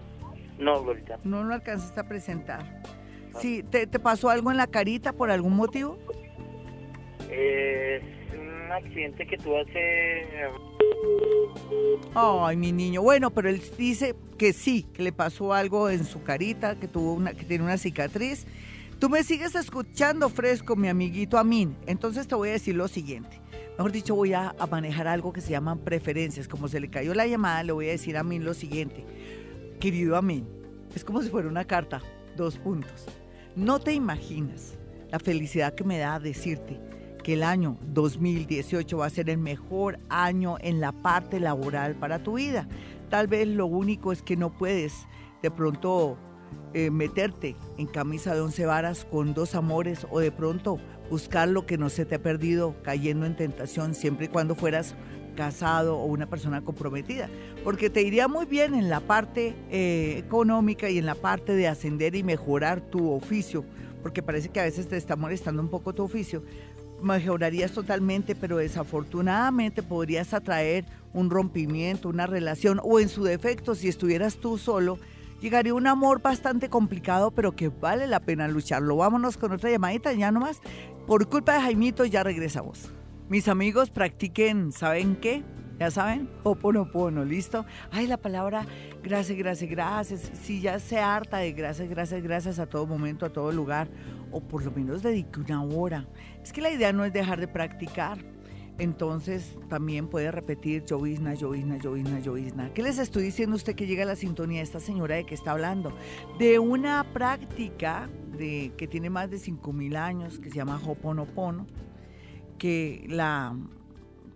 [0.56, 1.18] No, Glorita.
[1.24, 2.80] No lo alcanzaste a presentar.
[3.38, 5.98] Sí, ¿te, pasó algo en la carita por algún motivo?
[7.30, 10.26] Es un accidente que tuve hace
[12.14, 13.02] Ay, mi niño.
[13.02, 17.14] Bueno, pero él dice que sí, que le pasó algo en su carita, que tuvo
[17.14, 18.46] una, que tiene una cicatriz.
[18.98, 21.76] Tú me sigues escuchando fresco, mi amiguito Amin.
[21.86, 23.40] Entonces te voy a decir lo siguiente.
[23.78, 26.48] Mejor dicho, voy a, manejar algo que se llaman preferencias.
[26.48, 29.04] Como se le cayó la llamada, le voy a decir a Amin lo siguiente.
[29.78, 30.46] Querido Amin,
[30.94, 32.02] es como si fuera una carta.
[32.36, 33.06] Dos puntos.
[33.56, 34.74] No te imaginas
[35.10, 36.78] la felicidad que me da decirte
[37.22, 42.22] que el año 2018 va a ser el mejor año en la parte laboral para
[42.22, 42.68] tu vida.
[43.08, 45.06] Tal vez lo único es que no puedes
[45.42, 46.16] de pronto
[46.72, 50.78] eh, meterte en camisa de once varas con dos amores o de pronto
[51.10, 54.94] buscar lo que no se te ha perdido cayendo en tentación siempre y cuando fueras
[55.34, 57.28] casado o una persona comprometida,
[57.64, 61.66] porque te iría muy bien en la parte eh, económica y en la parte de
[61.66, 63.64] ascender y mejorar tu oficio,
[64.02, 66.42] porque parece que a veces te está molestando un poco tu oficio,
[67.02, 73.88] mejorarías totalmente, pero desafortunadamente podrías atraer un rompimiento, una relación, o en su defecto, si
[73.88, 74.98] estuvieras tú solo,
[75.40, 78.96] llegaría un amor bastante complicado, pero que vale la pena lucharlo.
[78.96, 80.60] Vámonos con otra llamadita, ya nomás.
[81.06, 82.90] Por culpa de Jaimito, ya regresamos.
[83.28, 85.42] Mis amigos, practiquen, ¿saben qué?
[85.78, 87.64] Ya saben, oponopono, ¿listo?
[87.90, 88.66] Ay, la palabra
[89.02, 90.30] gracias, gracias, gracias.
[90.34, 93.88] Si ya se harta de gracias, gracias, gracias a todo momento, a todo lugar,
[94.30, 96.06] o por lo menos dedique una hora.
[96.42, 98.18] Es que la idea no es dejar de practicar.
[98.78, 102.72] Entonces también puede repetir llovizna, llovizna, llovizna, llovizna.
[102.72, 105.50] ¿Qué les estoy diciendo usted que llega a la sintonía esta señora de que está
[105.50, 105.94] hablando?
[106.38, 111.66] De una práctica de, que tiene más de 5.000 años, que se llama Hoponopono,
[112.56, 113.54] que la,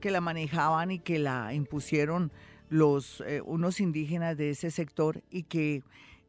[0.00, 2.30] que la manejaban y que la impusieron
[2.68, 5.82] los, eh, unos indígenas de ese sector y que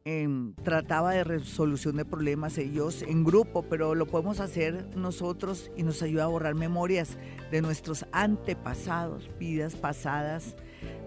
[0.08, 5.82] Em, trataba de resolución de problemas ellos en grupo, pero lo podemos hacer nosotros y
[5.82, 7.18] nos ayuda a borrar memorias
[7.50, 10.54] de nuestros antepasados, vidas pasadas,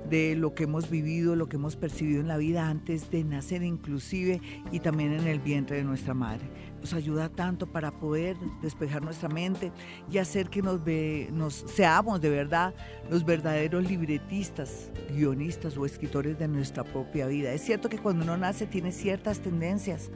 [0.10, 3.64] de lo que hemos vivido, lo que hemos percibido en la vida antes de nacer
[3.64, 9.04] inclusive y también en el vientre de nuestra madre nos ayuda tanto para poder despejar
[9.04, 9.72] nuestra mente
[10.12, 12.74] y hacer que nos, ve, nos seamos de verdad
[13.10, 17.52] los verdaderos libretistas, guionistas o escritores de nuestra propia vida.
[17.52, 20.10] Es cierto que cuando uno nace tiene ciertas tendencias,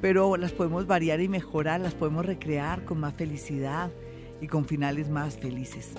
[0.00, 3.90] pero las podemos variar y mejorar, las podemos recrear con más felicidad
[4.40, 5.92] y con finales más felices.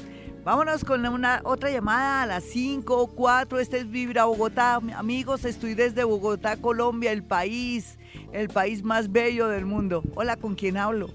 [0.47, 3.59] Vámonos con una otra llamada a las 5 o 4.
[3.59, 4.75] Este es Vibra Bogotá.
[4.95, 7.97] Amigos, estoy desde Bogotá, Colombia, el país,
[8.31, 10.03] el país más bello del mundo.
[10.15, 11.07] Hola, ¿con quién hablo?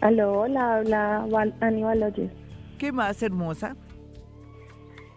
[0.00, 2.30] Aló, hola, habla Aníbal Oyes.
[2.78, 3.76] ¿Qué más, hermosa?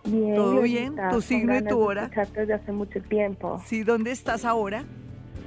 [0.06, 0.36] Bien.
[0.36, 0.96] ¿Todo bien?
[1.12, 2.10] ¿Tu signo y tu hora?
[2.34, 3.62] desde hace mucho tiempo.
[3.66, 4.84] Sí, ¿dónde estás ahora?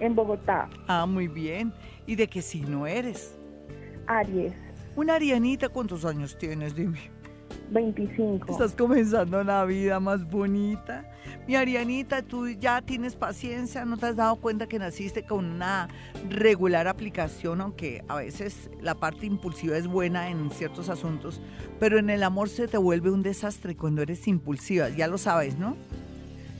[0.00, 0.68] En Bogotá.
[0.86, 1.72] Ah, muy bien.
[2.06, 3.36] ¿Y de qué signo eres?
[4.06, 4.52] Aries.
[4.96, 6.74] Una arianita, ¿cuántos años tienes?
[6.74, 7.13] Dime.
[7.70, 8.52] 25.
[8.52, 11.04] Estás comenzando la vida más bonita.
[11.46, 15.88] Mi Arianita, tú ya tienes paciencia, no te has dado cuenta que naciste con una
[16.30, 21.40] regular aplicación, aunque a veces la parte impulsiva es buena en ciertos asuntos,
[21.78, 25.58] pero en el amor se te vuelve un desastre cuando eres impulsiva, ya lo sabes,
[25.58, 25.76] ¿no?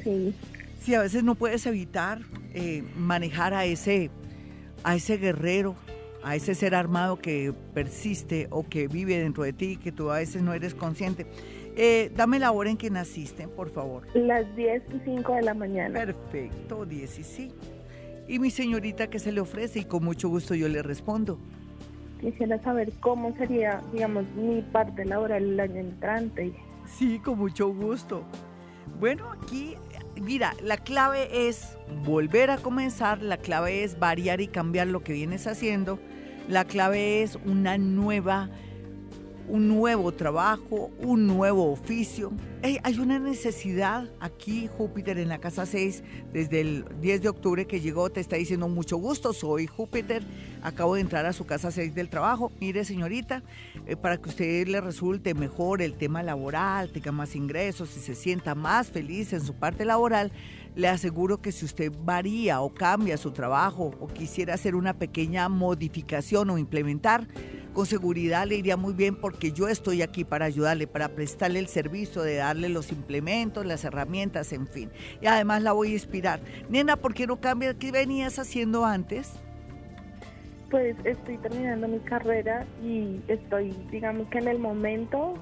[0.03, 0.35] Sí.
[0.83, 2.21] Sí, a veces no puedes evitar
[2.53, 4.11] eh, manejar a ese,
[4.83, 5.77] a ese guerrero
[6.25, 10.19] a ese ser armado que persiste o que vive dentro de ti, que tú a
[10.19, 11.27] veces no eres consciente.
[11.77, 14.07] Eh, dame la hora en que naciste, por favor.
[14.15, 16.01] Las 10 y 5 de la mañana.
[16.01, 17.55] Perfecto, 10 y 5.
[18.27, 19.81] Y mi señorita, ¿qué se le ofrece?
[19.81, 21.39] Y con mucho gusto yo le respondo.
[22.21, 26.55] Quisiera saber cómo sería, digamos, mi parte laboral el año entrante.
[26.87, 28.25] Sí, con mucho gusto.
[28.99, 29.75] Bueno, aquí,
[30.23, 35.13] mira, la clave es volver a comenzar, la clave es variar y cambiar lo que
[35.13, 35.99] vienes haciendo
[36.49, 38.51] la clave es una nueva
[39.49, 42.33] un nuevo trabajo, un nuevo oficio.
[42.63, 46.03] hay una necesidad aquí, Júpiter, en la casa 6,
[46.33, 50.23] desde el 10 de octubre que llegó, te está diciendo mucho gusto, soy Júpiter,
[50.63, 52.53] acabo de entrar a su casa 6 del trabajo.
[52.59, 53.43] Mire, señorita,
[53.87, 58.01] eh, para que a usted le resulte mejor el tema laboral, tenga más ingresos y
[58.01, 60.33] se sienta más feliz en su parte laboral,
[60.75, 65.49] le aseguro que si usted varía o cambia su trabajo o quisiera hacer una pequeña
[65.49, 67.27] modificación o implementar,
[67.73, 71.67] con seguridad le iría muy bien porque yo estoy aquí para ayudarle, para prestarle el
[71.67, 74.91] servicio de darle los implementos, las herramientas, en fin.
[75.21, 76.41] Y además la voy a inspirar.
[76.69, 77.75] Nena, ¿por qué no cambia?
[77.75, 79.33] ¿Qué venías haciendo antes?
[80.71, 85.35] Pues estoy terminando mi carrera y estoy, digamos que en el momento,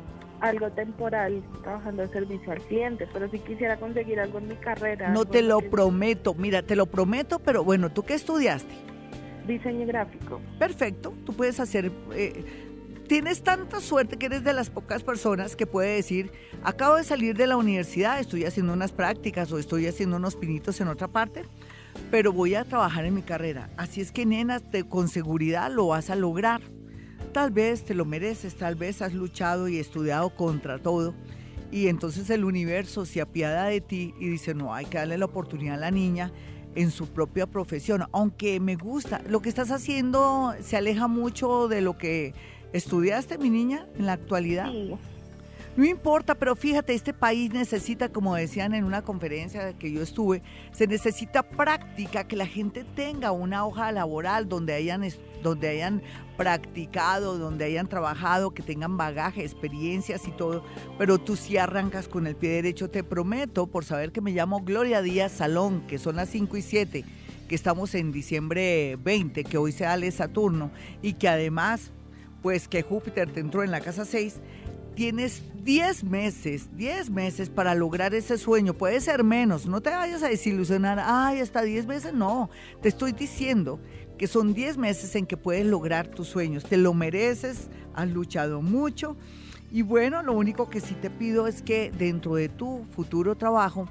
[0.42, 5.10] algo temporal, trabajando en servicio al cliente, pero si quisiera conseguir algo en mi carrera.
[5.10, 8.74] No te lo prometo, mira, te lo prometo, pero bueno, ¿tú qué estudiaste?
[9.46, 10.40] Diseño gráfico.
[10.58, 11.92] Perfecto, tú puedes hacer...
[12.12, 12.44] Eh,
[13.06, 16.32] tienes tanta suerte que eres de las pocas personas que puede decir,
[16.64, 20.80] acabo de salir de la universidad, estoy haciendo unas prácticas o estoy haciendo unos pinitos
[20.80, 21.44] en otra parte,
[22.10, 23.70] pero voy a trabajar en mi carrera.
[23.76, 26.62] Así es que, nena, te, con seguridad lo vas a lograr.
[27.32, 31.14] Tal vez te lo mereces, tal vez has luchado y estudiado contra todo.
[31.70, 35.24] Y entonces el universo se apiada de ti y dice, no, hay que darle la
[35.24, 36.30] oportunidad a la niña
[36.74, 39.22] en su propia profesión, aunque me gusta.
[39.26, 42.34] Lo que estás haciendo se aleja mucho de lo que
[42.74, 44.70] estudiaste, mi niña, en la actualidad.
[45.74, 50.42] No importa, pero fíjate, este país necesita, como decían en una conferencia que yo estuve,
[50.70, 55.02] se necesita práctica, que la gente tenga una hoja laboral donde hayan,
[55.42, 56.02] donde hayan
[56.36, 60.62] practicado, donde hayan trabajado, que tengan bagaje, experiencias y todo.
[60.98, 64.60] Pero tú sí arrancas con el pie derecho, te prometo, por saber que me llamo
[64.60, 67.04] Gloria Díaz Salón, que son las 5 y 7,
[67.48, 71.92] que estamos en diciembre 20, que hoy se sale Saturno, y que además,
[72.42, 74.38] pues que Júpiter te entró en la casa 6
[74.94, 78.74] tienes 10 meses, 10 meses para lograr ese sueño.
[78.74, 82.50] Puede ser menos, no te vayas a desilusionar, ay, hasta 10 meses, no.
[82.80, 83.80] Te estoy diciendo
[84.18, 86.64] que son 10 meses en que puedes lograr tus sueños.
[86.64, 89.16] Te lo mereces, has luchado mucho.
[89.70, 93.88] Y bueno, lo único que sí te pido es que dentro de tu futuro trabajo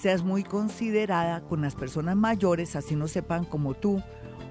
[0.00, 4.02] seas muy considerada con las personas mayores, así no sepan como tú,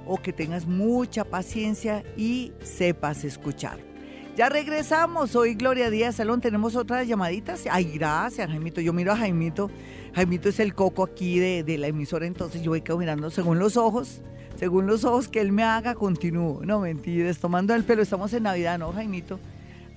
[0.06, 3.91] o que tengas mucha paciencia y sepas escuchar.
[4.36, 5.36] Ya regresamos.
[5.36, 6.40] Hoy Gloria Díaz Salón.
[6.40, 7.66] Tenemos otras llamaditas.
[7.70, 8.80] Ay, gracias, Jaimito.
[8.80, 9.70] Yo miro a Jaimito.
[10.16, 14.22] Jaimito es el coco aquí de, la emisora, entonces yo voy mirando según los ojos.
[14.56, 16.62] Según los ojos que él me haga, continúo.
[16.64, 18.02] No, mentiras, tomando el pelo.
[18.02, 19.40] Estamos en Navidad, ¿no, Jaimito?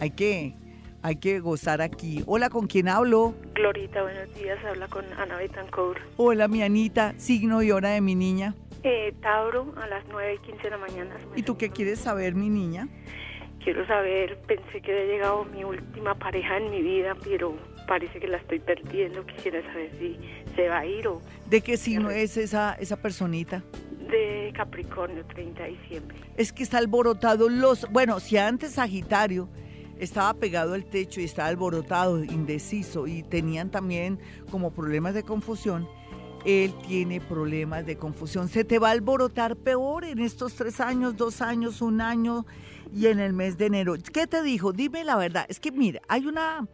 [0.01, 0.55] Hay que,
[1.03, 2.25] hay que gozar aquí.
[2.27, 3.35] Hola, ¿con quién hablo?
[3.55, 4.59] Glorita, buenos días.
[4.65, 6.01] Habla con Ana Betancourt.
[6.17, 7.15] Hola, mi Anita.
[7.19, 8.55] Signo y hora de mi niña.
[8.83, 11.17] Eh, Tauro, a las 9 y 15 de la mañana.
[11.37, 12.89] ¿Y tú qué quieres saber, mi niña?
[13.65, 17.57] Quiero saber, pensé que había llegado mi última pareja en mi vida, pero
[17.89, 19.25] parece que la estoy perdiendo.
[19.27, 20.19] Quisiera saber si
[20.55, 21.21] se va a ir o...
[21.49, 23.65] ¿De qué signo es esa, esa personita?
[24.11, 26.19] De Capricornio, 30 de diciembre.
[26.37, 27.91] Es que está alborotado los...
[27.91, 29.49] Bueno, si antes Sagitario
[29.99, 34.19] estaba pegado al techo y estaba alborotado, indeciso, y tenían también
[34.51, 35.89] como problemas de confusión,
[36.45, 38.49] él tiene problemas de confusión.
[38.49, 42.45] Se te va a alborotar peor en estos tres años, dos años, un año
[42.93, 43.95] y en el mes de enero.
[44.13, 44.73] ¿Qué te dijo?
[44.73, 45.47] Dime la verdad.
[45.49, 46.67] Es que mira, hay una...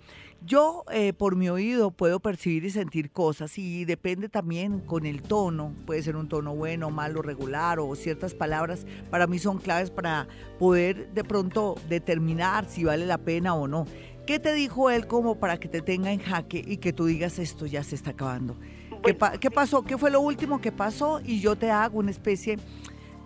[0.42, 5.20] Yo eh, por mi oído puedo percibir y sentir cosas y depende también con el
[5.20, 9.90] tono, puede ser un tono bueno, malo, regular o ciertas palabras para mí son claves
[9.90, 13.85] para poder de pronto determinar si vale la pena o no.
[14.27, 17.38] ¿Qué te dijo él como para que te tenga en jaque y que tú digas
[17.38, 18.57] esto ya se está acabando?
[19.03, 19.83] ¿Qué, ¿Qué, pasó?
[19.83, 21.20] ¿Qué fue lo último que pasó?
[21.25, 22.59] Y yo te hago una especie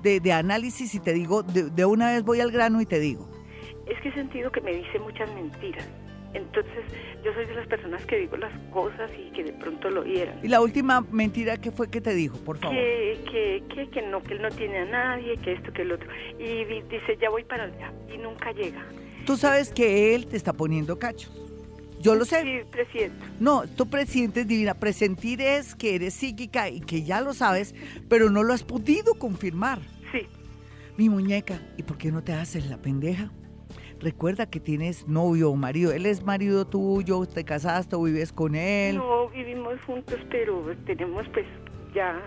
[0.05, 3.29] de, análisis y te digo, de, una vez voy al grano y te digo.
[3.87, 5.89] Es que he sentido que me dice muchas mentiras.
[6.35, 6.85] Entonces,
[7.25, 10.41] yo soy de las personas que digo las cosas y que de pronto lo oyeran.
[10.43, 12.77] ¿Y la última mentira qué fue que te dijo, por favor?
[12.77, 16.09] Que, que, que, no, que él no tiene a nadie, que esto, que el otro.
[16.39, 17.93] Y dice, ya voy para allá.
[18.13, 18.85] Y nunca llega.
[19.27, 21.44] Tú sabes que él te está poniendo cachos.
[22.05, 22.43] Yo lo sé.
[22.43, 23.25] Sí, presiento.
[23.41, 24.75] No, tú presientes divina.
[24.75, 27.75] Presentir es que eres psíquica y que ya lo sabes,
[28.11, 29.79] pero no lo has podido confirmar.
[30.13, 30.29] Sí.
[30.99, 33.31] Mi muñeca, ¿y por qué no te haces la pendeja?
[34.01, 35.93] Recuerda que tienes novio o marido.
[35.93, 38.97] Él es marido tuyo, te casaste o vives con él.
[38.97, 41.47] No, vivimos juntos, pero tenemos pues
[41.95, 42.23] ya.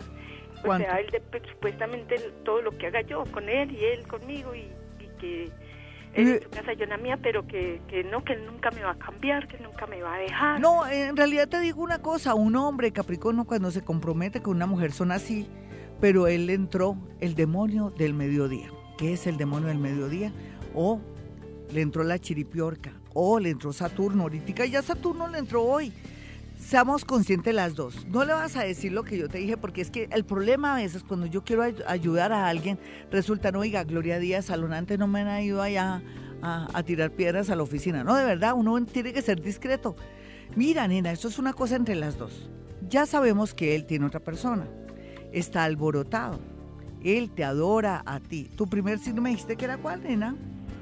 [0.65, 4.55] O sea, él pues, supuestamente todo lo que haga yo con él y él conmigo
[4.55, 4.71] y,
[5.19, 5.51] que
[6.21, 8.83] en su casa yo en la mía, pero que, que no, que él nunca me
[8.83, 10.59] va a cambiar, que nunca me va a dejar.
[10.59, 14.65] No, en realidad te digo una cosa, un hombre Capricornio cuando se compromete con una
[14.65, 15.47] mujer son así
[15.99, 18.69] pero él entró el demonio del mediodía.
[18.97, 20.31] ¿Qué es el demonio del mediodía?
[20.73, 21.01] O
[21.71, 25.91] le entró la chiripiorca, o le entró Saturno, ahorita ya Saturno le entró hoy.
[26.67, 28.05] Seamos conscientes las dos.
[28.07, 30.73] No le vas a decir lo que yo te dije, porque es que el problema
[30.73, 32.77] a veces cuando yo quiero ayudar a alguien,
[33.09, 36.03] resulta, no, oiga, Gloria Díaz, Salonante no me han ido allá
[36.41, 38.03] a, a tirar piedras a la oficina.
[38.03, 39.95] No, de verdad, uno tiene que ser discreto.
[40.57, 42.49] Mira, nena, esto es una cosa entre las dos.
[42.89, 44.67] Ya sabemos que él tiene otra persona.
[45.31, 46.41] Está alborotado.
[47.01, 48.51] Él te adora a ti.
[48.57, 50.35] Tu primer signo me dijiste que era cuál, nena?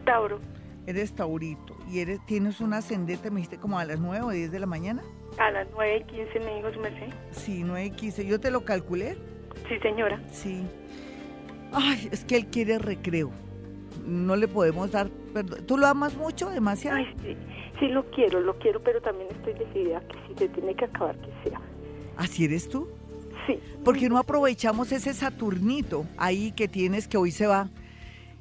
[0.03, 0.39] Tauro.
[0.87, 1.77] Eres taurito.
[1.91, 4.65] ¿Y eres, tienes un ascendente, me dijiste, como a las 9 o 10 de la
[4.65, 5.03] mañana?
[5.37, 7.13] A las 9 y 15 me dijo su merced.
[7.31, 8.25] Sí, 9 y 15.
[8.25, 9.17] ¿Yo te lo calculé?
[9.67, 10.21] Sí, señora.
[10.31, 10.65] Sí.
[11.71, 13.31] Ay, es que él quiere recreo.
[14.05, 15.65] No le podemos dar perdón.
[15.65, 16.97] ¿Tú lo amas mucho, demasiado?
[16.97, 17.35] Ay, sí.
[17.79, 21.17] Sí, lo quiero, lo quiero, pero también estoy decidida que si se tiene que acabar,
[21.17, 21.59] que sea.
[22.15, 22.87] ¿Así eres tú?
[23.45, 23.59] Sí.
[23.83, 27.69] Porque no aprovechamos ese Saturnito ahí que tienes que hoy se va?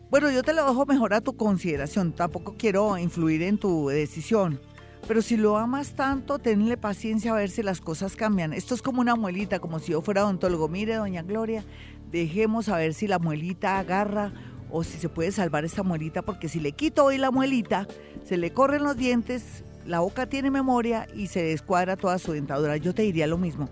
[0.08, 2.12] Bueno, yo te lo dejo mejor a tu consideración.
[2.12, 4.60] Tampoco quiero influir en tu decisión.
[5.06, 8.54] Pero si lo amas tanto, tenle paciencia a ver si las cosas cambian.
[8.54, 10.68] Esto es como una muelita, como si yo fuera odontólogo.
[10.68, 11.62] Mire, doña Gloria,
[12.10, 14.32] dejemos a ver si la muelita agarra
[14.70, 17.86] o si se puede salvar esta muelita, porque si le quito hoy la muelita,
[18.24, 22.78] se le corren los dientes, la boca tiene memoria y se descuadra toda su dentadura.
[22.78, 23.68] Yo te diría lo mismo.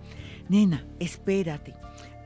[0.51, 1.75] Nena, espérate.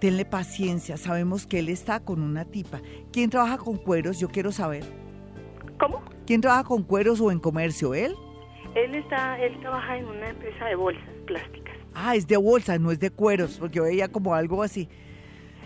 [0.01, 2.83] Tenle paciencia, sabemos que él está con una tipa.
[3.13, 4.19] ¿Quién trabaja con cueros?
[4.19, 4.85] Yo quiero saber.
[5.79, 6.03] ¿Cómo?
[6.27, 7.95] ¿Quién trabaja con cueros o en comercio?
[7.95, 8.15] ¿Él?
[8.77, 11.75] Él está, él trabaja en una empresa de bolsas plásticas.
[11.95, 14.87] Ah, es de bolsas, no es de cueros, porque veía como algo así.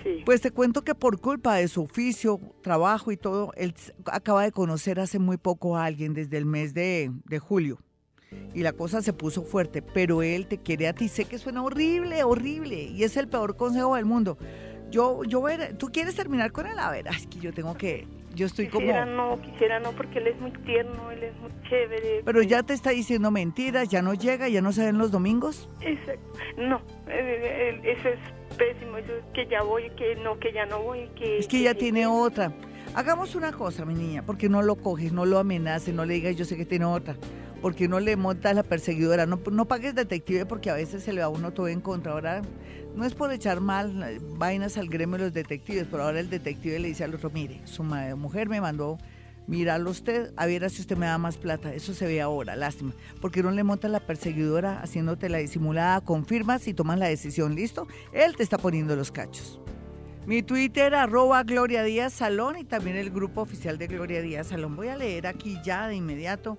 [0.05, 0.23] Sí.
[0.25, 3.75] Pues te cuento que por culpa de su oficio, trabajo y todo, él
[4.07, 7.81] acaba de conocer hace muy poco a alguien desde el mes de, de julio.
[8.55, 11.09] Y la cosa se puso fuerte, pero él te quiere a ti.
[11.09, 14.39] Sé que suena horrible, horrible, y es el peor consejo del mundo.
[14.93, 16.79] Yo, yo ver, ¿tú quieres terminar con él?
[16.79, 19.17] A ver, es que yo tengo que, yo estoy quisiera como...
[19.17, 22.23] no, quisiera no, porque él es muy tierno, él es muy chévere.
[22.25, 25.69] Pero ya te está diciendo mentiras, ya no llega, ya no se ven los domingos.
[25.81, 26.39] Exacto.
[26.57, 26.77] No,
[27.09, 30.83] eh, eh, eso es pésimo, eso es que ya voy, que no, que ya no
[30.83, 31.39] voy, que...
[31.39, 32.53] Es que ya tiene otra.
[32.95, 36.37] Hagamos una cosa, mi niña, porque no lo coges, no lo amenaces, no le digas
[36.37, 37.17] yo sé que tiene otra.
[37.61, 41.27] Porque no le montas la perseguidora, no, pagues detective porque a veces se le va
[41.27, 42.13] a uno todo en contra.
[42.13, 42.43] Ahora
[42.97, 46.79] no es por echar mal vainas al gremio de los detectives, pero ahora el detective
[46.79, 48.99] le dice al otro, mire, su mujer me mandó
[49.47, 51.75] mirarlo usted, a ver si usted me da más plata.
[51.75, 52.95] Eso se ve ahora, lástima.
[53.21, 57.89] Porque no le montas la perseguidora haciéndote la disimulada, confirmas y tomas la decisión, ¿listo?
[58.13, 59.61] Él te está poniendo los cachos.
[60.27, 64.77] Mi Twitter, arroba Gloria Díaz Salón y también el grupo oficial de Gloria Díaz Salón.
[64.77, 66.59] Voy a leer aquí ya de inmediato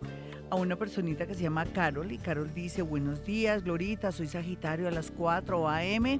[0.51, 4.85] a una personita que se llama Carol y Carol dice, buenos días, Glorita, soy Sagitario
[4.85, 6.19] a las 4 a.m.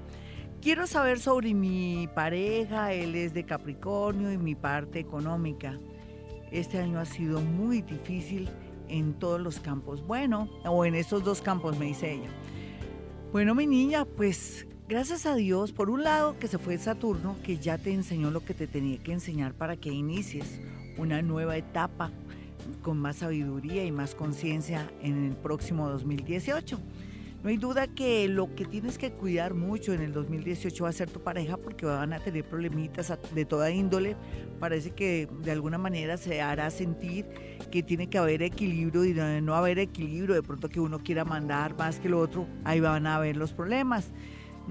[0.61, 5.77] Quiero saber sobre mi pareja, él es de Capricornio y mi parte económica.
[6.49, 8.49] Este año ha sido muy difícil
[8.87, 10.07] en todos los campos.
[10.07, 12.29] Bueno, o en estos dos campos, me dice ella.
[13.33, 17.57] Bueno, mi niña, pues gracias a Dios, por un lado que se fue Saturno, que
[17.57, 20.61] ya te enseñó lo que te tenía que enseñar para que inicies
[20.97, 22.11] una nueva etapa
[22.81, 26.79] con más sabiduría y más conciencia en el próximo 2018.
[27.43, 30.93] No hay duda que lo que tienes que cuidar mucho en el 2018 va a
[30.93, 34.15] ser tu pareja porque van a tener problemitas de toda índole.
[34.59, 37.25] Parece que de alguna manera se hará sentir
[37.71, 41.75] que tiene que haber equilibrio y no haber equilibrio, de pronto que uno quiera mandar
[41.75, 44.11] más que lo otro, ahí van a haber los problemas.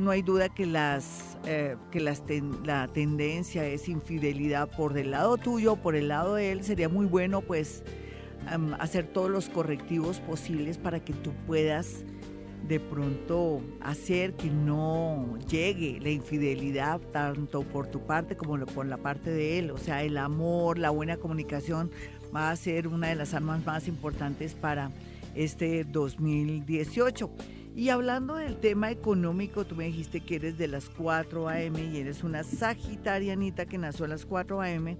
[0.00, 2.22] No hay duda que, las, eh, que las
[2.64, 6.64] la tendencia es infidelidad por del lado tuyo, por el lado de él.
[6.64, 7.84] Sería muy bueno pues
[8.78, 12.04] hacer todos los correctivos posibles para que tú puedas
[12.66, 18.96] de pronto hacer que no llegue la infidelidad tanto por tu parte como por la
[18.96, 19.70] parte de él.
[19.70, 21.90] O sea, el amor, la buena comunicación
[22.34, 24.90] va a ser una de las armas más importantes para
[25.34, 27.30] este 2018.
[27.74, 31.82] Y hablando del tema económico, tú me dijiste que eres de las 4 a.m.
[31.82, 34.98] y eres una sagitarianita que nació a las 4 a.m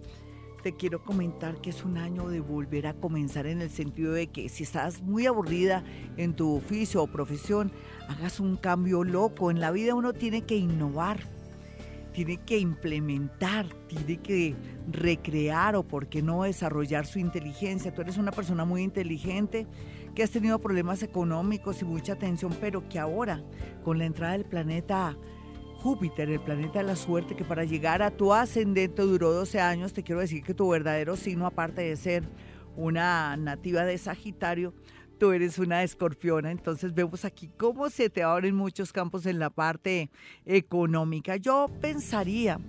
[0.62, 4.26] te quiero comentar que es un año de volver a comenzar en el sentido de
[4.26, 5.82] que si estás muy aburrida
[6.16, 7.72] en tu oficio o profesión,
[8.08, 9.50] hagas un cambio loco.
[9.50, 11.20] En la vida uno tiene que innovar,
[12.12, 14.54] tiene que implementar, tiene que
[14.90, 17.94] recrear o, por qué no, desarrollar su inteligencia.
[17.94, 19.66] Tú eres una persona muy inteligente
[20.20, 23.42] que has tenido problemas económicos y mucha tensión, pero que ahora,
[23.82, 25.16] con la entrada del planeta
[25.78, 29.94] Júpiter, el planeta de la suerte, que para llegar a tu ascendente duró 12 años,
[29.94, 32.28] te quiero decir que tu verdadero signo, aparte de ser
[32.76, 34.74] una nativa de Sagitario,
[35.18, 36.50] tú eres una escorpiona.
[36.50, 40.10] Entonces vemos aquí cómo se te abren muchos campos en la parte
[40.44, 41.36] económica.
[41.36, 42.60] Yo pensaría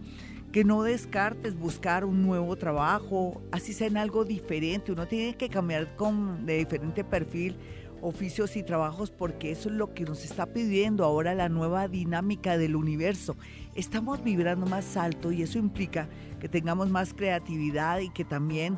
[0.51, 4.91] que no descartes buscar un nuevo trabajo, así sea en algo diferente.
[4.91, 7.57] Uno tiene que cambiar con, de diferente perfil
[8.01, 12.57] oficios y trabajos porque eso es lo que nos está pidiendo ahora la nueva dinámica
[12.57, 13.37] del universo.
[13.75, 18.77] Estamos vibrando más alto y eso implica que tengamos más creatividad y que también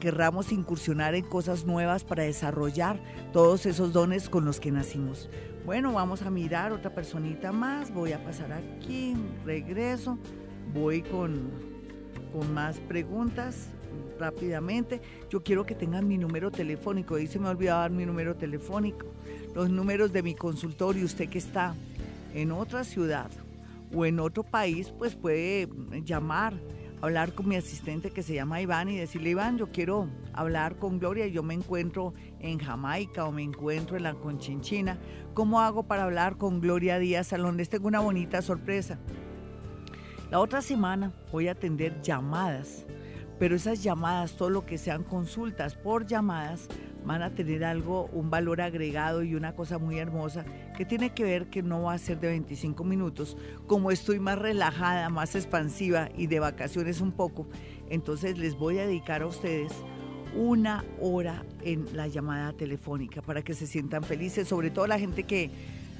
[0.00, 3.00] querramos incursionar en cosas nuevas para desarrollar
[3.32, 5.28] todos esos dones con los que nacimos.
[5.66, 7.92] Bueno, vamos a mirar otra personita más.
[7.92, 9.14] Voy a pasar aquí,
[9.44, 10.16] regreso,
[10.72, 11.50] voy con,
[12.32, 13.68] con más preguntas
[14.18, 15.00] rápidamente.
[15.30, 17.14] Yo quiero que tengan mi número telefónico.
[17.14, 19.06] Ahí se me ha olvidado dar mi número telefónico.
[19.54, 21.04] Los números de mi consultorio.
[21.04, 21.74] Usted que está
[22.34, 23.30] en otra ciudad
[23.94, 25.68] o en otro país, pues puede
[26.04, 26.54] llamar,
[27.00, 30.98] hablar con mi asistente que se llama Iván y decirle, Iván, yo quiero hablar con
[30.98, 31.26] Gloria.
[31.28, 34.98] Yo me encuentro en Jamaica o me encuentro en la Conchinchina.
[35.34, 37.56] ¿Cómo hago para hablar con Gloria Díaz Salón?
[37.56, 38.98] Les tengo una bonita sorpresa.
[40.30, 42.84] La otra semana voy a atender llamadas
[43.38, 46.68] pero esas llamadas, todo lo que sean consultas por llamadas,
[47.04, 50.44] van a tener algo, un valor agregado y una cosa muy hermosa
[50.76, 53.36] que tiene que ver que no va a ser de 25 minutos.
[53.66, 57.46] Como estoy más relajada, más expansiva y de vacaciones un poco,
[57.88, 59.72] entonces les voy a dedicar a ustedes
[60.36, 65.22] una hora en la llamada telefónica para que se sientan felices, sobre todo la gente
[65.22, 65.50] que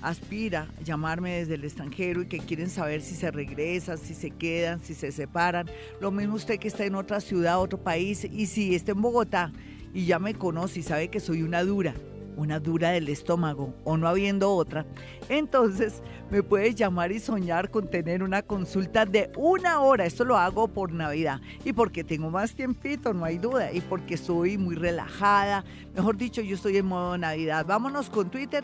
[0.03, 4.31] aspira a llamarme desde el extranjero y que quieren saber si se regresan, si se
[4.31, 5.69] quedan, si se separan.
[6.01, 9.53] Lo mismo usted que está en otra ciudad, otro país, y si está en Bogotá
[9.93, 11.95] y ya me conoce y sabe que soy una dura,
[12.37, 14.87] una dura del estómago o no habiendo otra,
[15.29, 20.05] entonces me puede llamar y soñar con tener una consulta de una hora.
[20.05, 24.15] Esto lo hago por Navidad y porque tengo más tiempito, no hay duda, y porque
[24.15, 25.65] estoy muy relajada.
[25.95, 27.67] Mejor dicho, yo estoy en modo Navidad.
[27.67, 28.63] Vámonos con Twitter.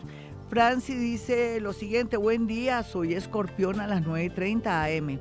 [0.49, 5.19] Franci dice lo siguiente, buen día, soy escorpión a las 9.30 am.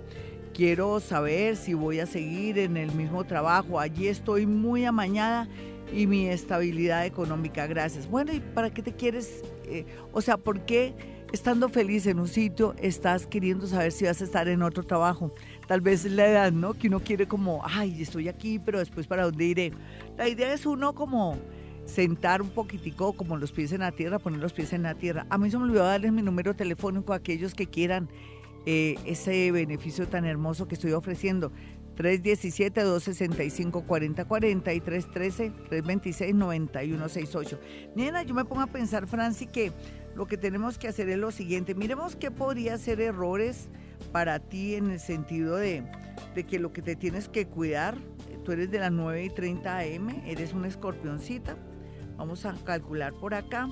[0.53, 3.81] Quiero saber si voy a seguir en el mismo trabajo.
[3.81, 5.49] Allí estoy muy amañada
[5.93, 7.67] y mi estabilidad económica.
[7.67, 8.09] Gracias.
[8.09, 9.43] Bueno, ¿y para qué te quieres?
[9.65, 10.95] Eh, o sea, ¿por qué
[11.33, 15.35] estando feliz en un sitio estás queriendo saber si vas a estar en otro trabajo?
[15.67, 16.75] Tal vez la edad, ¿no?
[16.75, 19.73] Que uno quiere como, ay, estoy aquí, pero después para dónde iré.
[20.19, 21.39] La idea es uno como
[21.87, 25.27] sentar un poquitico como los pies en la tierra, poner los pies en la tierra.
[25.31, 28.09] A mí se me olvidó darles mi número telefónico a aquellos que quieran
[28.67, 31.53] eh, ese beneficio tan hermoso que estoy ofreciendo.
[31.97, 37.59] 317-265-4040 y 313-326-9168.
[37.95, 39.71] Nena, yo me pongo a pensar, Franci, que
[40.17, 41.77] lo que tenemos que hacer es lo siguiente.
[41.77, 43.69] Miremos qué podría ser errores
[44.11, 45.85] para ti en el sentido de,
[46.35, 47.97] de que lo que te tienes que cuidar,
[48.45, 51.57] tú eres de las 9 y 30 am, eres una escorpioncita
[52.17, 53.69] Vamos a calcular por acá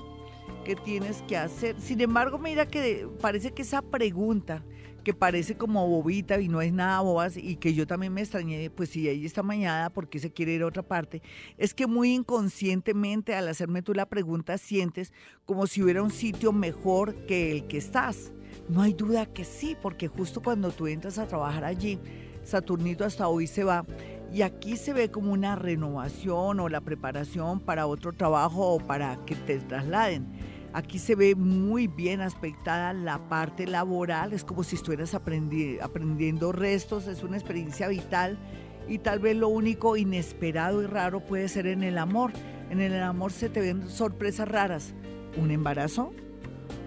[0.65, 1.79] qué tienes que hacer.
[1.79, 4.63] Sin embargo, mira que parece que esa pregunta
[5.03, 8.69] que parece como bobita y no es nada bobas y que yo también me extrañé,
[8.69, 11.21] pues si ella está mañana, ¿por qué se quiere ir a otra parte?
[11.57, 15.11] Es que muy inconscientemente al hacerme tú la pregunta sientes
[15.45, 18.31] como si hubiera un sitio mejor que el que estás.
[18.69, 21.99] No hay duda que sí, porque justo cuando tú entras a trabajar allí,
[22.43, 23.85] Saturnito hasta hoy se va
[24.33, 29.17] y aquí se ve como una renovación o la preparación para otro trabajo o para
[29.25, 30.27] que te trasladen.
[30.73, 37.07] Aquí se ve muy bien aspectada la parte laboral, es como si estuvieras aprendiendo restos,
[37.07, 38.39] es una experiencia vital
[38.87, 42.31] y tal vez lo único inesperado y raro puede ser en el amor.
[42.71, 44.95] En el amor se te ven sorpresas raras.
[45.37, 46.11] Un embarazo,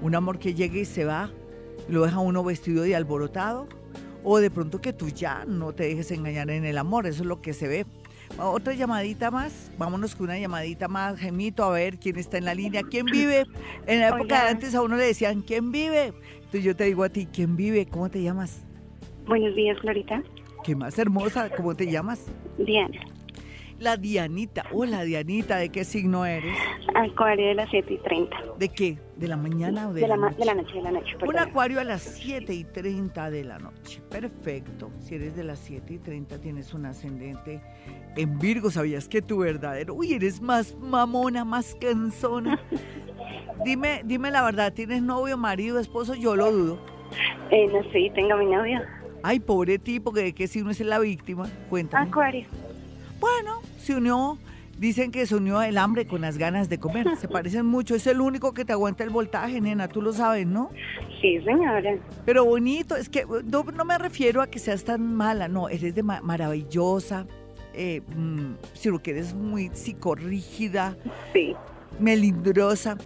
[0.02, 1.30] un amor que llega y se va,
[1.88, 3.68] lo deja uno vestido de alborotado,
[4.28, 7.28] o de pronto que tú ya no te dejes engañar en el amor, eso es
[7.28, 7.86] lo que se ve.
[8.38, 12.52] Otra llamadita más, vámonos con una llamadita más, Gemito, a ver quién está en la
[12.52, 13.46] línea, quién vive.
[13.86, 16.12] En la época de antes a uno le decían, ¿quién vive?
[16.38, 17.86] Entonces yo te digo a ti, ¿quién vive?
[17.86, 18.64] ¿Cómo te llamas?
[19.28, 20.20] Buenos días, Florita.
[20.64, 21.48] ¿Qué más hermosa?
[21.56, 22.26] ¿Cómo te llamas?
[22.58, 22.98] Diana.
[23.78, 24.64] La Dianita.
[24.72, 25.58] Hola, Dianita.
[25.58, 26.56] ¿De qué signo eres?
[26.94, 28.36] Acuario de las 7 y 30.
[28.58, 28.98] ¿De qué?
[29.16, 30.36] ¿De la mañana o de, la, noche?
[30.38, 31.16] De la noche, de la noche.
[31.26, 34.00] Un acuario a las 7 y 30 de la noche.
[34.08, 34.90] Perfecto.
[34.98, 37.60] Si eres de las 7 y 30, tienes un ascendente
[38.16, 38.70] en Virgo.
[38.70, 39.94] ¿Sabías que tu verdadero?
[39.94, 42.58] Uy, eres más mamona, más cansona.
[43.64, 44.72] dime, dime la verdad.
[44.72, 46.14] ¿Tienes novio, marido, esposo?
[46.14, 46.78] Yo lo dudo.
[47.50, 48.80] Eh, no sé, tengo mi novio.
[49.22, 51.46] Ay, pobre tipo, que de qué signo es la víctima.
[51.68, 52.08] Cuéntame.
[52.08, 52.46] Acuario.
[53.20, 54.36] Bueno, se unió,
[54.78, 57.16] dicen que se unió el hambre con las ganas de comer.
[57.16, 57.94] Se parecen mucho.
[57.94, 59.86] Es el único que te aguanta el voltaje, nena.
[59.86, 60.70] Tú lo sabes, ¿no?
[61.20, 61.96] Sí, señora.
[62.24, 62.96] Pero bonito.
[62.96, 65.46] Es que no, me refiero a que seas tan mala.
[65.46, 67.26] No, eres de maravillosa.
[67.74, 70.96] Eh, mm, sino que eres muy psicorrígida.
[71.32, 71.54] Sí.
[72.00, 72.98] Melindrosa.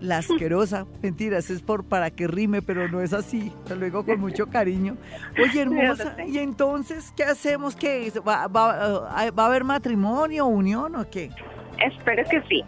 [0.00, 0.86] La asquerosa.
[1.02, 3.52] Mentiras, es por para que rime, pero no es así.
[3.66, 4.96] Te luego con mucho cariño.
[5.42, 7.76] Oye, hermosa, ¿y entonces qué hacemos?
[7.76, 8.12] ¿Qué?
[8.26, 11.30] ¿Va, va, va a haber matrimonio, unión o qué?
[11.78, 12.62] Espero que sí.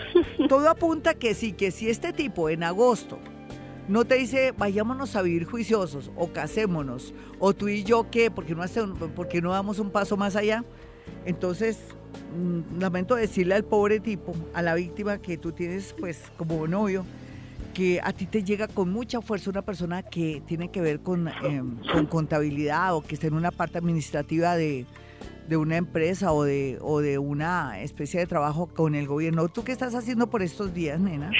[0.48, 3.18] Todo apunta que sí, que si este tipo en agosto
[3.88, 8.54] no te dice vayámonos a vivir juiciosos o casémonos o tú y yo qué, porque
[8.54, 8.82] no, hace,
[9.14, 10.64] porque no damos un paso más allá,
[11.24, 11.78] entonces
[12.78, 17.04] lamento decirle al pobre tipo, a la víctima que tú tienes pues como novio,
[17.74, 21.28] que a ti te llega con mucha fuerza una persona que tiene que ver con,
[21.28, 24.86] em, con contabilidad o que está en una parte administrativa de,
[25.48, 29.48] de una empresa o de, o de una especie de trabajo con el gobierno.
[29.48, 31.30] ¿Tú qué estás haciendo por estos días, nena?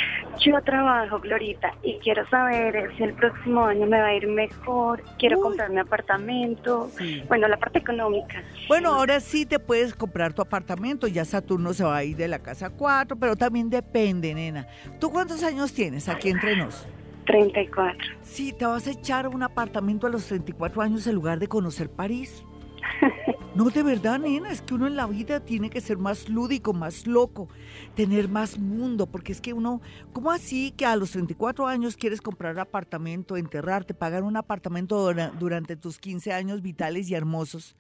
[0.41, 5.03] Yo trabajo, Glorita, y quiero saber si el próximo año me va a ir mejor.
[5.19, 6.91] Quiero comprar mi apartamento.
[7.29, 8.43] Bueno, la parte económica.
[8.69, 11.07] Bueno, ahora sí te puedes comprar tu apartamento.
[11.07, 14.67] Ya Saturno se va a ir de la casa 4, pero también depende, nena.
[14.99, 16.87] ¿Tú cuántos años tienes aquí entre nos?
[17.27, 17.99] 34.
[18.23, 21.89] Sí, te vas a echar un apartamento a los 34 años en lugar de conocer
[21.89, 22.45] París.
[23.55, 26.73] No, de verdad, nena, es que uno en la vida tiene que ser más lúdico,
[26.73, 27.49] más loco,
[27.95, 29.83] tener más mundo, porque es que uno,
[30.15, 35.77] ¿cómo así que a los 34 años quieres comprar apartamento, enterrarte, pagar un apartamento durante
[35.77, 37.77] tus 15 años vitales y hermosos?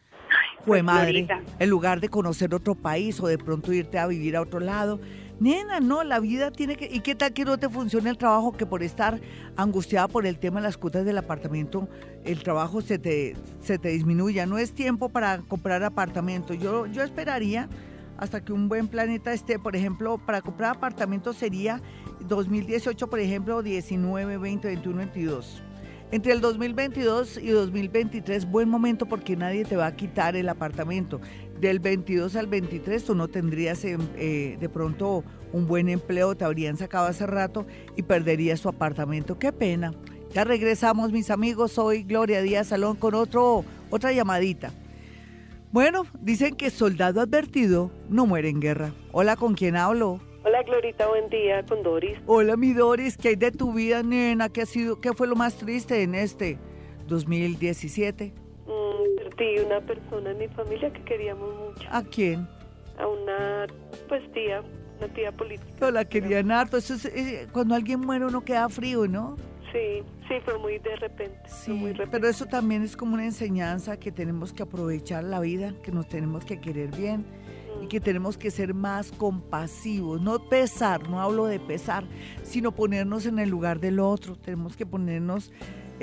[0.66, 1.26] Fue madre,
[1.58, 5.00] en lugar de conocer otro país o de pronto irte a vivir a otro lado.
[5.42, 6.86] Nena, no, la vida tiene que...
[6.86, 8.52] ¿Y qué tal que no te funcione el trabajo?
[8.52, 9.20] Que por estar
[9.56, 11.88] angustiada por el tema de las cuotas del apartamento,
[12.24, 14.46] el trabajo se te, se te disminuya.
[14.46, 16.54] No es tiempo para comprar apartamento.
[16.54, 17.68] Yo, yo esperaría
[18.18, 21.82] hasta que un buen planeta esté, por ejemplo, para comprar apartamento sería
[22.20, 25.62] 2018, por ejemplo, 19, 20, 21, 22.
[26.12, 31.22] Entre el 2022 y 2023, buen momento porque nadie te va a quitar el apartamento.
[31.62, 36.44] Del 22 al 23 tú no tendrías em, eh, de pronto un buen empleo, te
[36.44, 39.38] habrían sacado hace rato y perderías tu apartamento.
[39.38, 39.94] Qué pena.
[40.32, 41.70] Ya regresamos, mis amigos.
[41.70, 44.72] Soy Gloria Díaz Salón con otro, otra llamadita.
[45.70, 48.92] Bueno, dicen que soldado advertido no muere en guerra.
[49.12, 50.18] Hola, ¿con quién hablo?
[50.44, 52.18] Hola Glorita, buen día con Doris.
[52.26, 54.48] Hola mi Doris, ¿qué hay de tu vida, nena?
[54.48, 56.58] ¿Qué, ha sido, qué fue lo más triste en este
[57.06, 58.41] 2017?
[58.66, 61.88] Mm, perdí una persona en mi familia que queríamos mucho.
[61.90, 62.48] ¿A quién?
[62.98, 63.66] A una,
[64.08, 64.62] pues tía,
[64.98, 65.72] una tía política.
[65.78, 66.76] Pero la querían harto.
[66.76, 69.36] Eso es, cuando alguien muere uno queda frío, ¿no?
[69.72, 71.40] Sí, sí, fue muy de repente.
[71.46, 75.74] Sí, muy pero eso también es como una enseñanza que tenemos que aprovechar la vida,
[75.82, 77.24] que nos tenemos que querer bien
[77.82, 82.04] y que tenemos que ser más compasivos, no pesar, no hablo de pesar,
[82.42, 85.50] sino ponernos en el lugar del otro, tenemos que ponernos,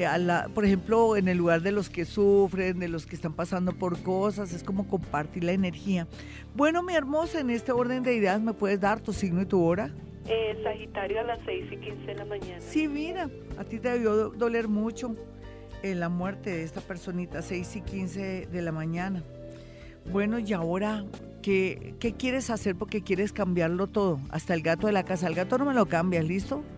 [0.06, 3.34] a la, por ejemplo, en el lugar de los que sufren, de los que están
[3.34, 6.08] pasando por cosas, es como compartir la energía.
[6.56, 9.64] Bueno, mi hermosa, en este orden de ideas, ¿me puedes dar tu signo y tu
[9.64, 9.92] hora?
[10.28, 12.62] Eh, Sagitario a las 6 y 15 de la mañana.
[12.62, 15.16] Sí, mira, a ti te debió doler mucho
[15.82, 19.24] en eh, la muerte de esta personita, 6 y 15 de la mañana.
[20.12, 21.04] Bueno, y ahora
[21.42, 24.20] ¿Qué, quieres hacer porque quieres cambiarlo todo?
[24.30, 25.28] Hasta el gato de la casa.
[25.28, 26.64] El gato no me lo cambias, ¿listo?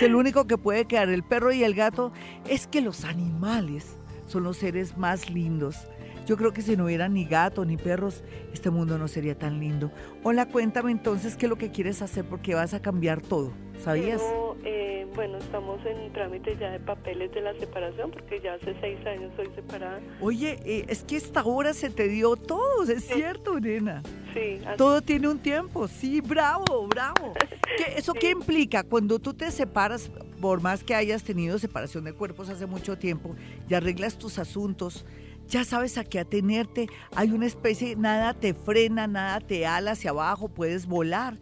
[0.00, 1.08] El único que puede quedar.
[1.08, 2.12] El perro y el gato.
[2.48, 5.88] Es que los animales son los seres más lindos.
[6.26, 9.60] Yo creo que si no hubiera ni gato ni perros, este mundo no sería tan
[9.60, 9.92] lindo.
[10.24, 13.52] Hola, cuéntame entonces qué es lo que quieres hacer porque vas a cambiar todo.
[13.82, 14.22] ¿Sabías?
[14.64, 18.98] Eh, bueno, estamos en trámite ya de papeles de la separación porque ya hace seis
[19.06, 20.00] años soy separada.
[20.20, 24.02] Oye, eh, es que esta hora se te dio todo, es cierto, nena.
[24.34, 24.60] Sí.
[24.76, 27.34] Todo tiene un tiempo, sí, bravo, bravo.
[27.96, 28.82] ¿Eso qué implica?
[28.82, 30.10] Cuando tú te separas,
[30.40, 33.34] por más que hayas tenido separación de cuerpos hace mucho tiempo,
[33.68, 35.06] y arreglas tus asuntos,
[35.48, 40.10] ya sabes a qué atenerte, hay una especie, nada te frena, nada te ala hacia
[40.10, 41.38] abajo, puedes volar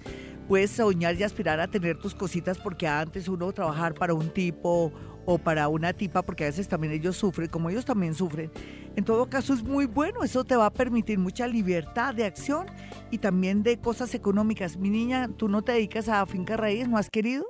[0.49, 4.93] puedes soñar y aspirar a tener tus cositas porque antes uno trabajar para un tipo
[5.27, 8.51] o para una tipa, porque a veces también ellos sufren, como ellos también sufren.
[8.97, 12.67] En todo caso es muy bueno, eso te va a permitir mucha libertad de acción
[13.11, 14.77] y también de cosas económicas.
[14.77, 16.89] Mi niña, ¿tú no te dedicas a finca raíz?
[16.89, 17.45] ¿No has querido?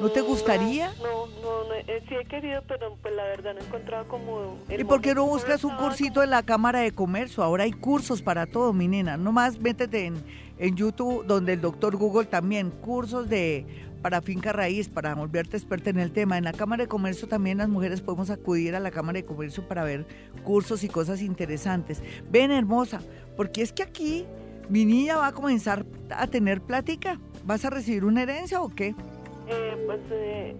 [0.00, 0.92] ¿No te gustaría?
[1.02, 4.58] No, no, no, eh, sí he querido, pero pues la verdad no he encontrado como...
[4.68, 7.42] ¿Y por qué no buscas un cursito en la Cámara de Comercio?
[7.42, 9.16] Ahora hay cursos para todo, mi nena.
[9.16, 10.22] Nomás métete en
[10.58, 13.66] en YouTube, donde el doctor Google también, cursos de
[14.02, 16.38] para finca raíz, para volverte experta en el tema.
[16.38, 19.66] En la Cámara de Comercio también las mujeres podemos acudir a la Cámara de Comercio
[19.66, 20.06] para ver
[20.44, 22.02] cursos y cosas interesantes.
[22.30, 23.00] Ven, hermosa,
[23.36, 24.24] porque es que aquí
[24.68, 27.18] mi niña va a comenzar a tener plática.
[27.44, 28.94] ¿Vas a recibir una herencia o qué?
[29.48, 30.56] Eh, pues, eh,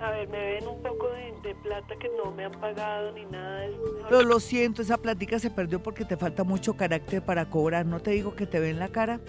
[0.00, 3.60] a ver, me ven un poco de, plata que no me han pagado ni nada.
[3.60, 3.76] De.
[4.08, 7.86] Pero lo siento, esa plática se perdió porque te falta mucho carácter para cobrar.
[7.86, 9.20] No te digo que te ven la cara.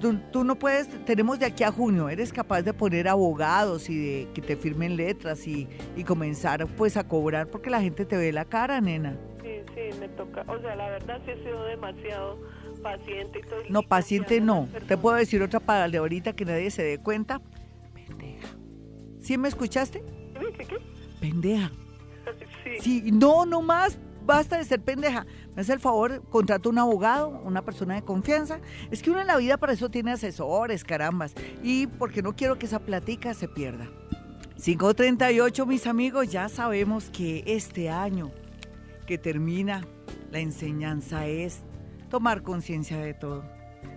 [0.00, 4.28] Tú, no puedes, tenemos de aquí a junio, eres capaz de poner abogados y de
[4.34, 8.30] que te firmen letras y, y comenzar pues a cobrar porque la gente te ve
[8.30, 9.16] la cara, nena.
[9.42, 12.38] Sí, sí, me toca, o sea, la verdad sí he sido demasiado
[12.82, 13.60] paciente y todo.
[13.70, 14.68] No, paciente no.
[14.86, 17.40] Te puedo decir otra palabra de ahorita que nadie se dé cuenta.
[18.26, 18.48] Pendeja.
[19.20, 20.04] ¿Sí me escuchaste?
[21.20, 21.70] Pendeja.
[22.64, 23.02] Sí.
[23.02, 23.12] sí.
[23.12, 23.98] No, no más.
[24.24, 25.24] Basta de ser pendeja.
[25.54, 28.60] Me hace el favor, contrata un abogado, una persona de confianza.
[28.90, 31.32] Es que uno en la vida para eso tiene asesores, carambas.
[31.62, 33.88] Y porque no quiero que esa platica se pierda.
[34.62, 38.32] 538, mis amigos, ya sabemos que este año
[39.06, 39.86] que termina
[40.32, 41.62] la enseñanza es
[42.08, 43.44] tomar conciencia de todo,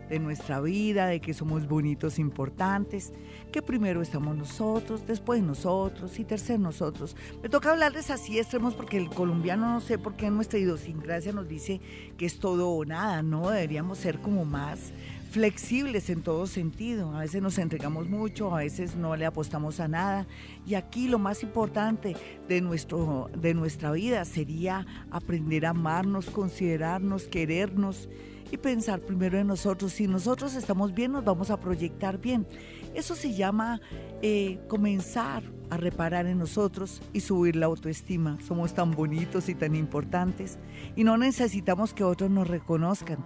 [0.09, 3.13] de nuestra vida, de que somos bonitos, importantes,
[3.51, 7.15] que primero estamos nosotros, después nosotros y tercero nosotros.
[7.41, 11.47] Me toca hablarles así extremos porque el colombiano no sé por qué nuestra idiosincrasia nos
[11.47, 11.79] dice
[12.17, 14.91] que es todo o nada, no, deberíamos ser como más
[15.29, 17.13] flexibles en todo sentido.
[17.15, 20.27] A veces nos entregamos mucho, a veces no le apostamos a nada.
[20.65, 22.15] Y aquí lo más importante
[22.47, 28.09] de, nuestro, de nuestra vida sería aprender a amarnos, considerarnos, querernos
[28.51, 29.93] y pensar primero en nosotros.
[29.93, 32.47] Si nosotros estamos bien, nos vamos a proyectar bien.
[32.93, 33.81] Eso se llama
[34.21, 38.37] eh, comenzar a reparar en nosotros y subir la autoestima.
[38.41, 40.57] Somos tan bonitos y tan importantes
[40.95, 43.23] y no necesitamos que otros nos reconozcan.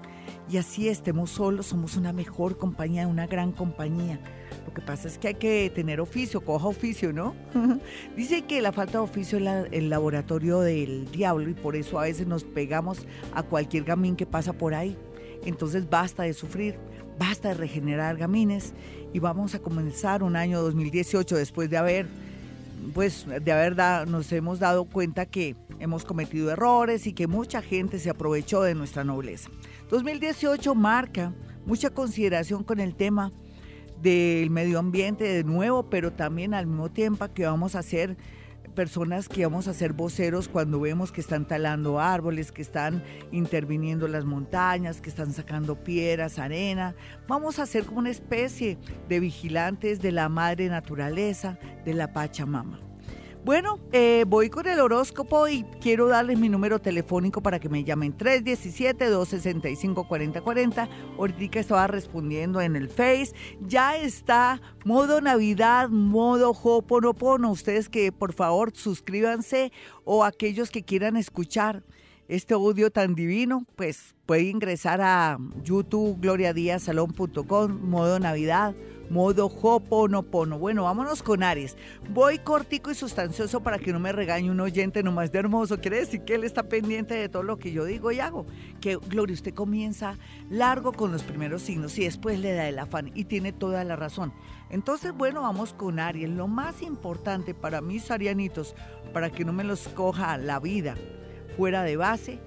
[0.49, 4.19] Y así estemos solos, somos una mejor compañía, una gran compañía.
[4.65, 7.33] Lo que pasa es que hay que tener oficio, coja oficio, ¿no?
[8.17, 12.03] Dice que la falta de oficio es el laboratorio del diablo y por eso a
[12.03, 14.97] veces nos pegamos a cualquier gamín que pasa por ahí.
[15.45, 16.75] Entonces basta de sufrir,
[17.19, 18.73] basta de regenerar gamines
[19.13, 22.07] y vamos a comenzar un año 2018 después de haber
[22.93, 23.77] pues de haber
[24.07, 28.75] nos hemos dado cuenta que hemos cometido errores y que mucha gente se aprovechó de
[28.75, 29.49] nuestra nobleza.
[29.89, 31.33] 2018 marca
[31.65, 33.31] mucha consideración con el tema
[34.01, 38.17] del medio ambiente de nuevo, pero también al mismo tiempo que vamos a hacer
[38.73, 44.07] personas que vamos a ser voceros cuando vemos que están talando árboles, que están interviniendo
[44.07, 46.95] las montañas, que están sacando piedras, arena.
[47.27, 52.92] Vamos a ser como una especie de vigilantes de la madre naturaleza, de la Pachamama.
[53.45, 57.83] Bueno, eh, voy con el horóscopo y quiero darles mi número telefónico para que me
[57.83, 60.87] llamen 317-265-4040.
[61.17, 63.33] Ahorita estaba respondiendo en el Face.
[63.59, 67.51] Ya está modo Navidad, modo Hoponopono.
[67.51, 69.73] Ustedes que por favor suscríbanse
[70.05, 71.83] o aquellos que quieran escuchar
[72.35, 78.73] este audio tan divino, pues puede ingresar a YouTube, gloriadiasalón.com, modo Navidad
[79.09, 80.57] modo Hoponopono.
[80.57, 81.77] Bueno, vámonos con Aries.
[82.09, 85.79] Voy cortico y sustancioso para que no me regañe un oyente nomás de hermoso.
[85.79, 88.47] Quiere decir que él está pendiente de todo lo que yo digo y hago.
[88.81, 90.17] Que, Gloria, usted comienza
[90.49, 93.95] largo con los primeros signos y después le da el afán y tiene toda la
[93.95, 94.33] razón.
[94.71, 96.29] Entonces, bueno, vamos con Aries.
[96.29, 98.75] Lo más importante para mis arianitos,
[99.13, 100.95] para que no me los coja la vida
[101.55, 102.39] fuera de base,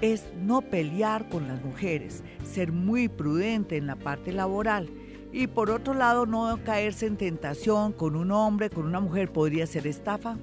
[0.00, 4.88] es no pelear con las mujeres, ser muy prudente en la parte laboral
[5.32, 9.66] y por otro lado, no caerse en tentación con un hombre, con una mujer, podría
[9.66, 10.36] ser estafa,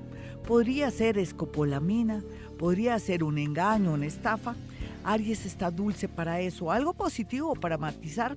[0.47, 2.24] podría ser escopolamina,
[2.57, 4.55] podría ser un engaño, una estafa.
[5.03, 6.72] Aries está dulce para eso.
[6.72, 8.36] Algo positivo para matizar,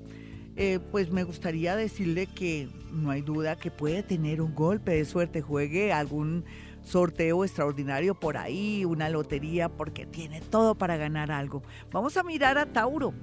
[0.57, 5.07] eh, pues me gustaría decirle que no hay duda que puede tener un golpe de
[5.07, 6.45] suerte, juegue algún
[6.83, 11.63] sorteo extraordinario por ahí, una lotería, porque tiene todo para ganar algo.
[11.91, 13.15] Vamos a mirar a Tauro.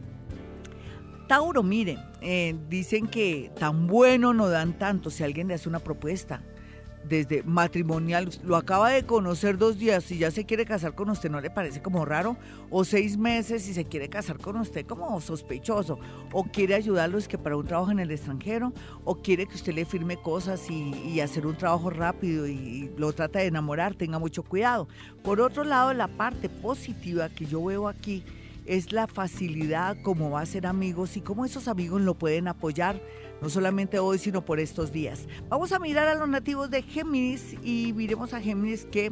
[1.27, 5.79] Tauro, miren, eh, dicen que tan bueno no dan tanto si alguien le hace una
[5.79, 6.41] propuesta
[7.07, 11.29] desde matrimonial, lo acaba de conocer dos días y ya se quiere casar con usted,
[11.29, 12.37] ¿no le parece como raro?
[12.69, 15.99] O seis meses y se quiere casar con usted como sospechoso,
[16.31, 18.73] o quiere ayudarlo es que para un trabajo en el extranjero,
[19.05, 23.39] o quiere que usted le firme cosas y, hacer un trabajo rápido y lo trata
[23.39, 24.87] de enamorar, tenga mucho cuidado.
[25.21, 28.23] Por otro lado, la parte positiva que yo veo aquí
[28.65, 33.01] es la facilidad como va a ser amigos y cómo esos amigos lo pueden apoyar,
[33.41, 35.27] no solamente hoy, sino por estos días.
[35.47, 39.11] Vamos a mirar a los nativos de Géminis y miremos a Géminis que,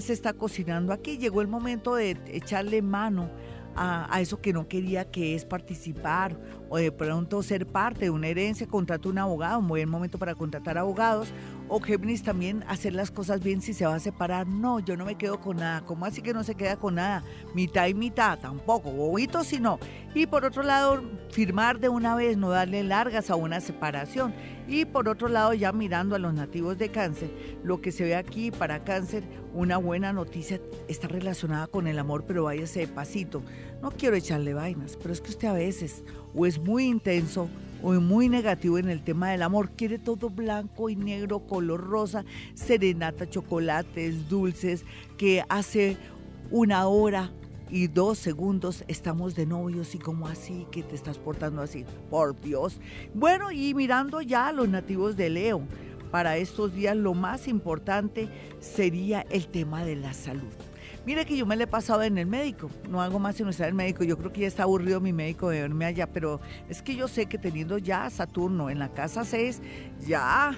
[0.00, 1.18] se está cocinando aquí.
[1.18, 3.30] Llegó el momento de echarle mano
[3.76, 6.38] a, eso que no quería, que es participar
[6.70, 10.34] o de pronto ser parte de una herencia, contratar un abogado, un buen momento para
[10.34, 11.28] contratar abogados,
[11.74, 14.46] o Géminis también hacer las cosas bien si se va a separar.
[14.46, 15.80] No, yo no me quedo con nada.
[15.86, 17.24] ¿Cómo así que no se queda con nada?
[17.54, 19.78] Mitad y mitad, tampoco, bobito sino.
[20.14, 24.34] Y por otro lado, firmar de una vez, no darle largas a una separación.
[24.68, 27.30] Y por otro lado, ya mirando a los nativos de cáncer,
[27.64, 32.24] lo que se ve aquí para cáncer, una buena noticia está relacionada con el amor,
[32.26, 33.42] pero váyase de pasito.
[33.80, 36.04] No quiero echarle vainas, pero es que usted a veces
[36.34, 37.48] o es muy intenso
[37.82, 39.70] muy negativo en el tema del amor.
[39.70, 42.24] Quiere todo blanco y negro, color rosa,
[42.54, 44.84] serenata, chocolates, dulces,
[45.18, 45.96] que hace
[46.50, 47.32] una hora
[47.70, 52.38] y dos segundos estamos de novios y como así que te estás portando así, por
[52.40, 52.78] Dios.
[53.14, 55.62] Bueno, y mirando ya a los nativos de Leo,
[56.10, 58.28] para estos días lo más importante
[58.60, 60.52] sería el tema de la salud.
[61.04, 63.66] Mire que yo me le he pasado en el médico, no hago más sino estar
[63.66, 64.04] en el médico.
[64.04, 67.08] Yo creo que ya está aburrido mi médico de verme allá, pero es que yo
[67.08, 69.60] sé que teniendo ya Saturno en la casa 6,
[70.06, 70.54] ya,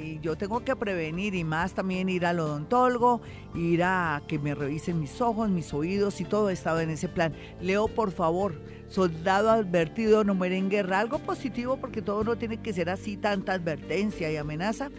[0.00, 3.20] y yo tengo que prevenir y más también ir al odontólogo,
[3.56, 7.08] ir a que me revisen mis ojos, mis oídos y todo he estado en ese
[7.08, 7.34] plan.
[7.60, 8.54] Leo, por favor,
[8.86, 11.00] soldado advertido, no muere en guerra.
[11.00, 14.90] Algo positivo porque todo no tiene que ser así, tanta advertencia y amenaza.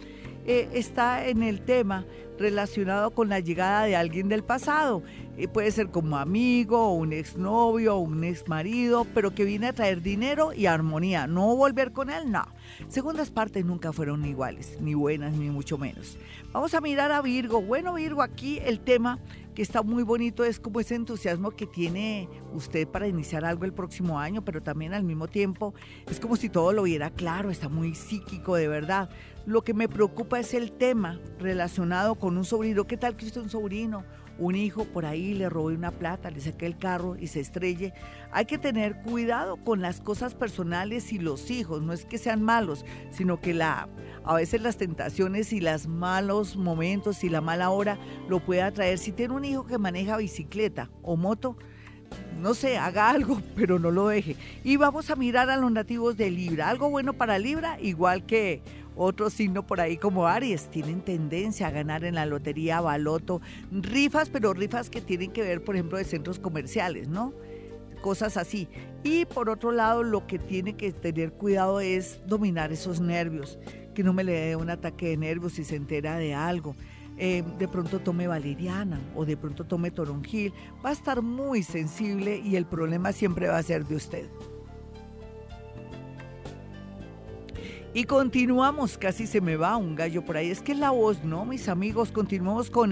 [0.44, 2.04] Eh, está en el tema
[2.42, 5.02] relacionado con la llegada de alguien del pasado.
[5.38, 10.52] Eh, puede ser como amigo, un exnovio, un exmarido, pero que viene a traer dinero
[10.52, 11.26] y armonía.
[11.26, 12.44] No volver con él, no.
[12.88, 16.18] Segundas partes nunca fueron iguales, ni buenas, ni mucho menos.
[16.52, 17.62] Vamos a mirar a Virgo.
[17.62, 19.18] Bueno, Virgo, aquí el tema
[19.54, 23.72] que está muy bonito es como ese entusiasmo que tiene usted para iniciar algo el
[23.72, 25.74] próximo año, pero también al mismo tiempo
[26.10, 29.10] es como si todo lo viera claro, está muy psíquico de verdad.
[29.44, 32.84] Lo que me preocupa es el tema relacionado con un sobrino.
[32.84, 34.04] ¿Qué tal que usted un sobrino?
[34.38, 37.92] un hijo por ahí le robe una plata, le saque el carro y se estrelle.
[38.30, 41.82] Hay que tener cuidado con las cosas personales y los hijos.
[41.82, 43.88] No es que sean malos, sino que la,
[44.24, 48.98] a veces las tentaciones y los malos momentos y la mala hora lo puede atraer.
[48.98, 51.56] Si tiene un hijo que maneja bicicleta o moto,
[52.40, 54.36] no sé, haga algo, pero no lo deje.
[54.64, 56.68] Y vamos a mirar a los nativos de Libra.
[56.68, 58.62] Algo bueno para Libra, igual que
[58.96, 63.40] otro signo por ahí como Aries, tienen tendencia a ganar en la lotería, baloto,
[63.70, 67.32] rifas, pero rifas que tienen que ver, por ejemplo, de centros comerciales, ¿no?
[68.00, 68.68] Cosas así.
[69.04, 73.58] Y por otro lado, lo que tiene que tener cuidado es dominar esos nervios,
[73.94, 76.74] que no me le dé un ataque de nervios si se entera de algo.
[77.18, 80.52] Eh, de pronto tome valeriana o de pronto tome toronjil,
[80.84, 84.28] va a estar muy sensible y el problema siempre va a ser de usted.
[87.94, 90.50] Y continuamos, casi se me va un gallo por ahí.
[90.50, 91.44] Es que es la voz, ¿no?
[91.44, 92.90] Mis amigos, continuamos con,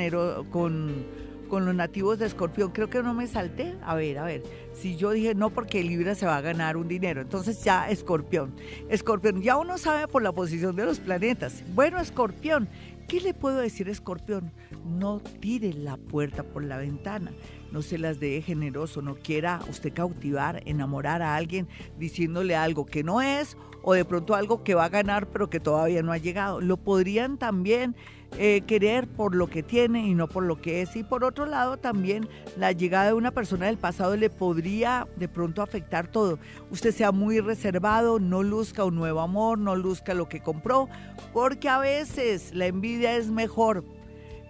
[0.51, 1.07] con,
[1.49, 2.71] con los nativos de Escorpión.
[2.71, 3.79] Creo que no me salté.
[3.83, 4.43] A ver, a ver.
[4.75, 8.55] Si yo dije no porque Libra se va a ganar un dinero, entonces ya Escorpión.
[8.91, 11.65] Escorpión, ya uno sabe por la posición de los planetas.
[11.75, 12.69] Bueno, Escorpión,
[13.09, 14.53] ¿qué le puedo decir Escorpión?
[14.85, 17.33] No tire la puerta por la ventana
[17.73, 23.05] no se las deje generoso, no quiera usted cautivar, enamorar a alguien diciéndole algo que
[23.05, 26.19] no es o de pronto algo que va a ganar pero que todavía no ha
[26.19, 26.61] llegado.
[26.61, 27.97] Lo podrían también
[28.39, 30.95] eh, querer por lo que tiene y no por lo que es.
[30.97, 35.29] Y por otro lado también la llegada de una persona del pasado le podría de
[35.29, 36.39] pronto afectar todo.
[36.71, 40.89] Usted sea muy reservado, no luzca un nuevo amor, no luzca lo que compró,
[41.33, 43.85] porque a veces la envidia es mejor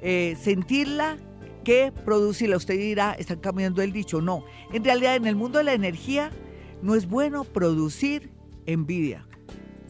[0.03, 1.17] eh, sentirla
[1.65, 2.59] que producirla.
[2.59, 4.21] Usted dirá, están cambiando el dicho.
[4.21, 6.31] No, en realidad en el mundo de la energía
[6.83, 8.31] no es bueno producir
[8.67, 9.27] envidia.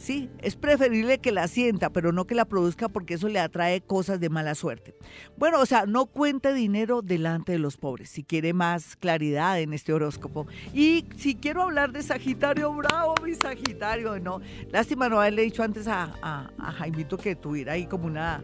[0.01, 3.83] Sí, es preferible que la sienta, pero no que la produzca porque eso le atrae
[3.83, 4.95] cosas de mala suerte.
[5.37, 9.75] Bueno, o sea, no cuente dinero delante de los pobres, si quiere más claridad en
[9.75, 10.47] este horóscopo.
[10.73, 14.41] Y si quiero hablar de Sagitario, bravo, mi Sagitario, no.
[14.71, 18.43] Lástima no haberle dicho antes a, a, Jaimito que tuviera ahí como una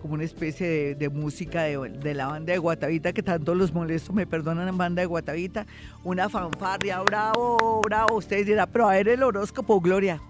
[0.00, 4.12] como una especie de, música de, de, la banda de Guatavita, que tanto los molesto,
[4.12, 5.66] me perdonan banda de Guatavita,
[6.04, 10.20] una fanfarria, bravo, bravo, ustedes dirán, pero a ver el horóscopo, Gloria.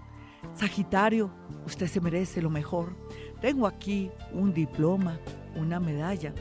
[0.55, 1.29] Sagitario,
[1.65, 2.95] usted se merece lo mejor.
[3.41, 5.19] Tengo aquí un diploma,
[5.55, 6.33] una medalla,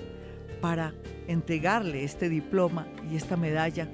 [0.61, 0.95] para
[1.29, 3.89] entregarle este diploma y esta medalla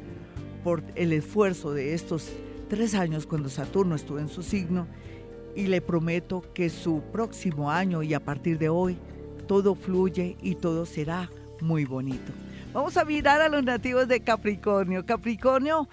[0.63, 2.31] por el esfuerzo de estos
[2.69, 4.87] tres años cuando Saturno estuvo en su signo
[5.55, 8.99] y le prometo que su próximo año y a partir de hoy
[9.47, 11.31] todo fluye y todo será
[11.61, 12.33] muy bonito.
[12.73, 15.07] Vamos a mirar a los nativos de Capricornio.
[15.07, 15.89] Capricornio,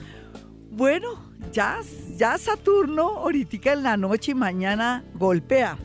[0.71, 1.79] bueno, ya,
[2.17, 5.77] ya Saturno ahorita en la noche y mañana golpea.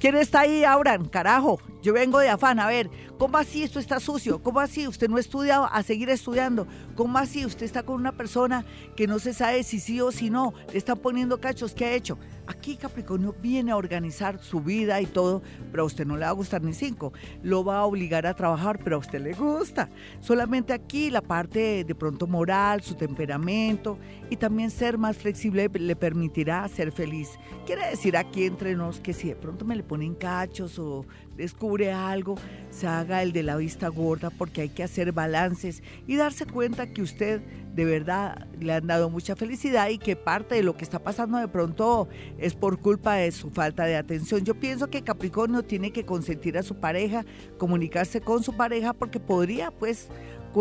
[0.00, 1.06] ¿Quién está ahí, Auran?
[1.08, 2.58] Carajo, yo vengo de afán.
[2.58, 4.42] A ver, ¿Cómo así esto está sucio?
[4.42, 5.66] ¿Cómo así usted no ha estudiado?
[5.72, 6.66] A seguir estudiando.
[6.94, 10.28] ¿Cómo así usted está con una persona que no se sabe si sí o si
[10.28, 10.52] no?
[10.70, 11.72] Le están poniendo cachos.
[11.72, 12.18] ¿Qué ha hecho?
[12.46, 16.28] Aquí Capricornio viene a organizar su vida y todo, pero a usted no le va
[16.28, 17.14] a gustar ni cinco.
[17.42, 19.88] Lo va a obligar a trabajar, pero a usted le gusta.
[20.20, 25.96] Solamente aquí la parte de pronto moral, su temperamento y también ser más flexible le
[25.96, 27.30] permitirá ser feliz.
[27.64, 31.06] Quiere decir aquí entre nos que si de pronto me le ponen cachos o
[31.36, 32.36] descubre algo,
[32.70, 36.92] se haga el de la vista gorda porque hay que hacer balances y darse cuenta
[36.92, 37.40] que usted
[37.74, 41.38] de verdad le han dado mucha felicidad y que parte de lo que está pasando
[41.38, 42.08] de pronto
[42.38, 44.44] es por culpa de su falta de atención.
[44.44, 47.24] Yo pienso que Capricornio tiene que consentir a su pareja,
[47.58, 50.08] comunicarse con su pareja porque podría pues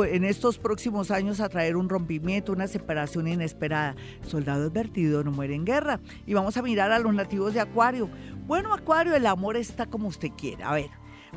[0.03, 3.95] en estos próximos años atraer un rompimiento, una separación inesperada.
[4.23, 6.01] Soldado advertido no muere en guerra.
[6.25, 8.09] Y vamos a mirar a los nativos de Acuario.
[8.47, 10.69] Bueno, Acuario, el amor está como usted quiera.
[10.69, 10.91] A ver,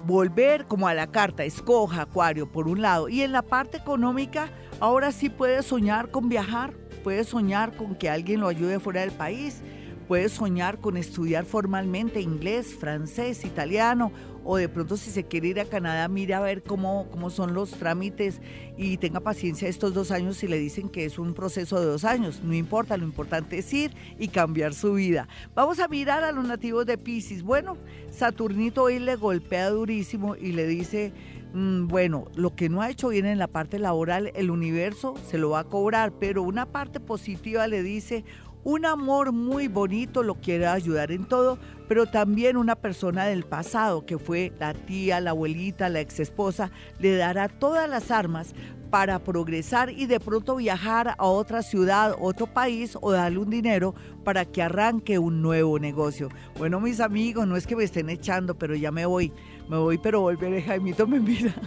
[0.05, 3.09] volver como a la carta, escoja Acuario por un lado.
[3.09, 8.11] Y en la parte económica, ahora sí puede soñar con viajar, puede soñar con que
[8.11, 9.63] alguien lo ayude fuera del país,
[10.07, 14.13] puede soñar con estudiar formalmente inglés, francés, italiano
[14.51, 17.53] o de pronto si se quiere ir a Canadá, mire a ver cómo, cómo son
[17.53, 18.41] los trámites
[18.79, 22.07] y tenga paciencia estos dos años si le dicen que es un proceso de dos
[22.07, 22.41] años.
[22.43, 25.29] No importa, lo importante es ir y cambiar su vida.
[25.55, 27.43] Vamos a mirar a los nativos de Pisces.
[27.43, 27.77] Bueno,
[28.11, 31.13] Saturnito hoy le golpea durísimo y le dice...
[31.55, 35.39] Mm, bueno, lo que no ha hecho bien en la parte laboral, el universo se
[35.39, 38.23] lo va a cobrar, pero una parte positiva le dice,
[38.69, 41.59] un amor muy bonito lo quiere ayudar en todo,
[41.89, 46.71] pero también una persona del pasado, que fue la tía, la abuelita, la ex esposa,
[46.99, 48.55] le dará todas las armas
[48.91, 53.95] para progresar y de pronto viajar a otra ciudad, otro país o darle un dinero
[54.23, 56.29] para que arranque un nuevo negocio.
[56.59, 59.33] Bueno, mis amigos, no es que me estén echando, pero ya me voy.
[59.69, 61.55] Me voy, pero volveré, Jaimito me mira.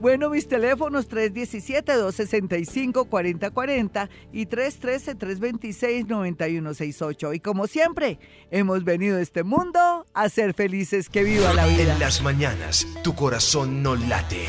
[0.00, 7.34] Bueno, mis teléfonos 317-265-4040 y 313-326-9168.
[7.34, 8.20] Y como siempre,
[8.52, 11.08] hemos venido a este mundo a ser felices.
[11.08, 11.94] Que viva la vida.
[11.94, 14.44] En las mañanas, tu corazón no late,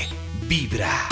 [0.48, 1.08] vibra.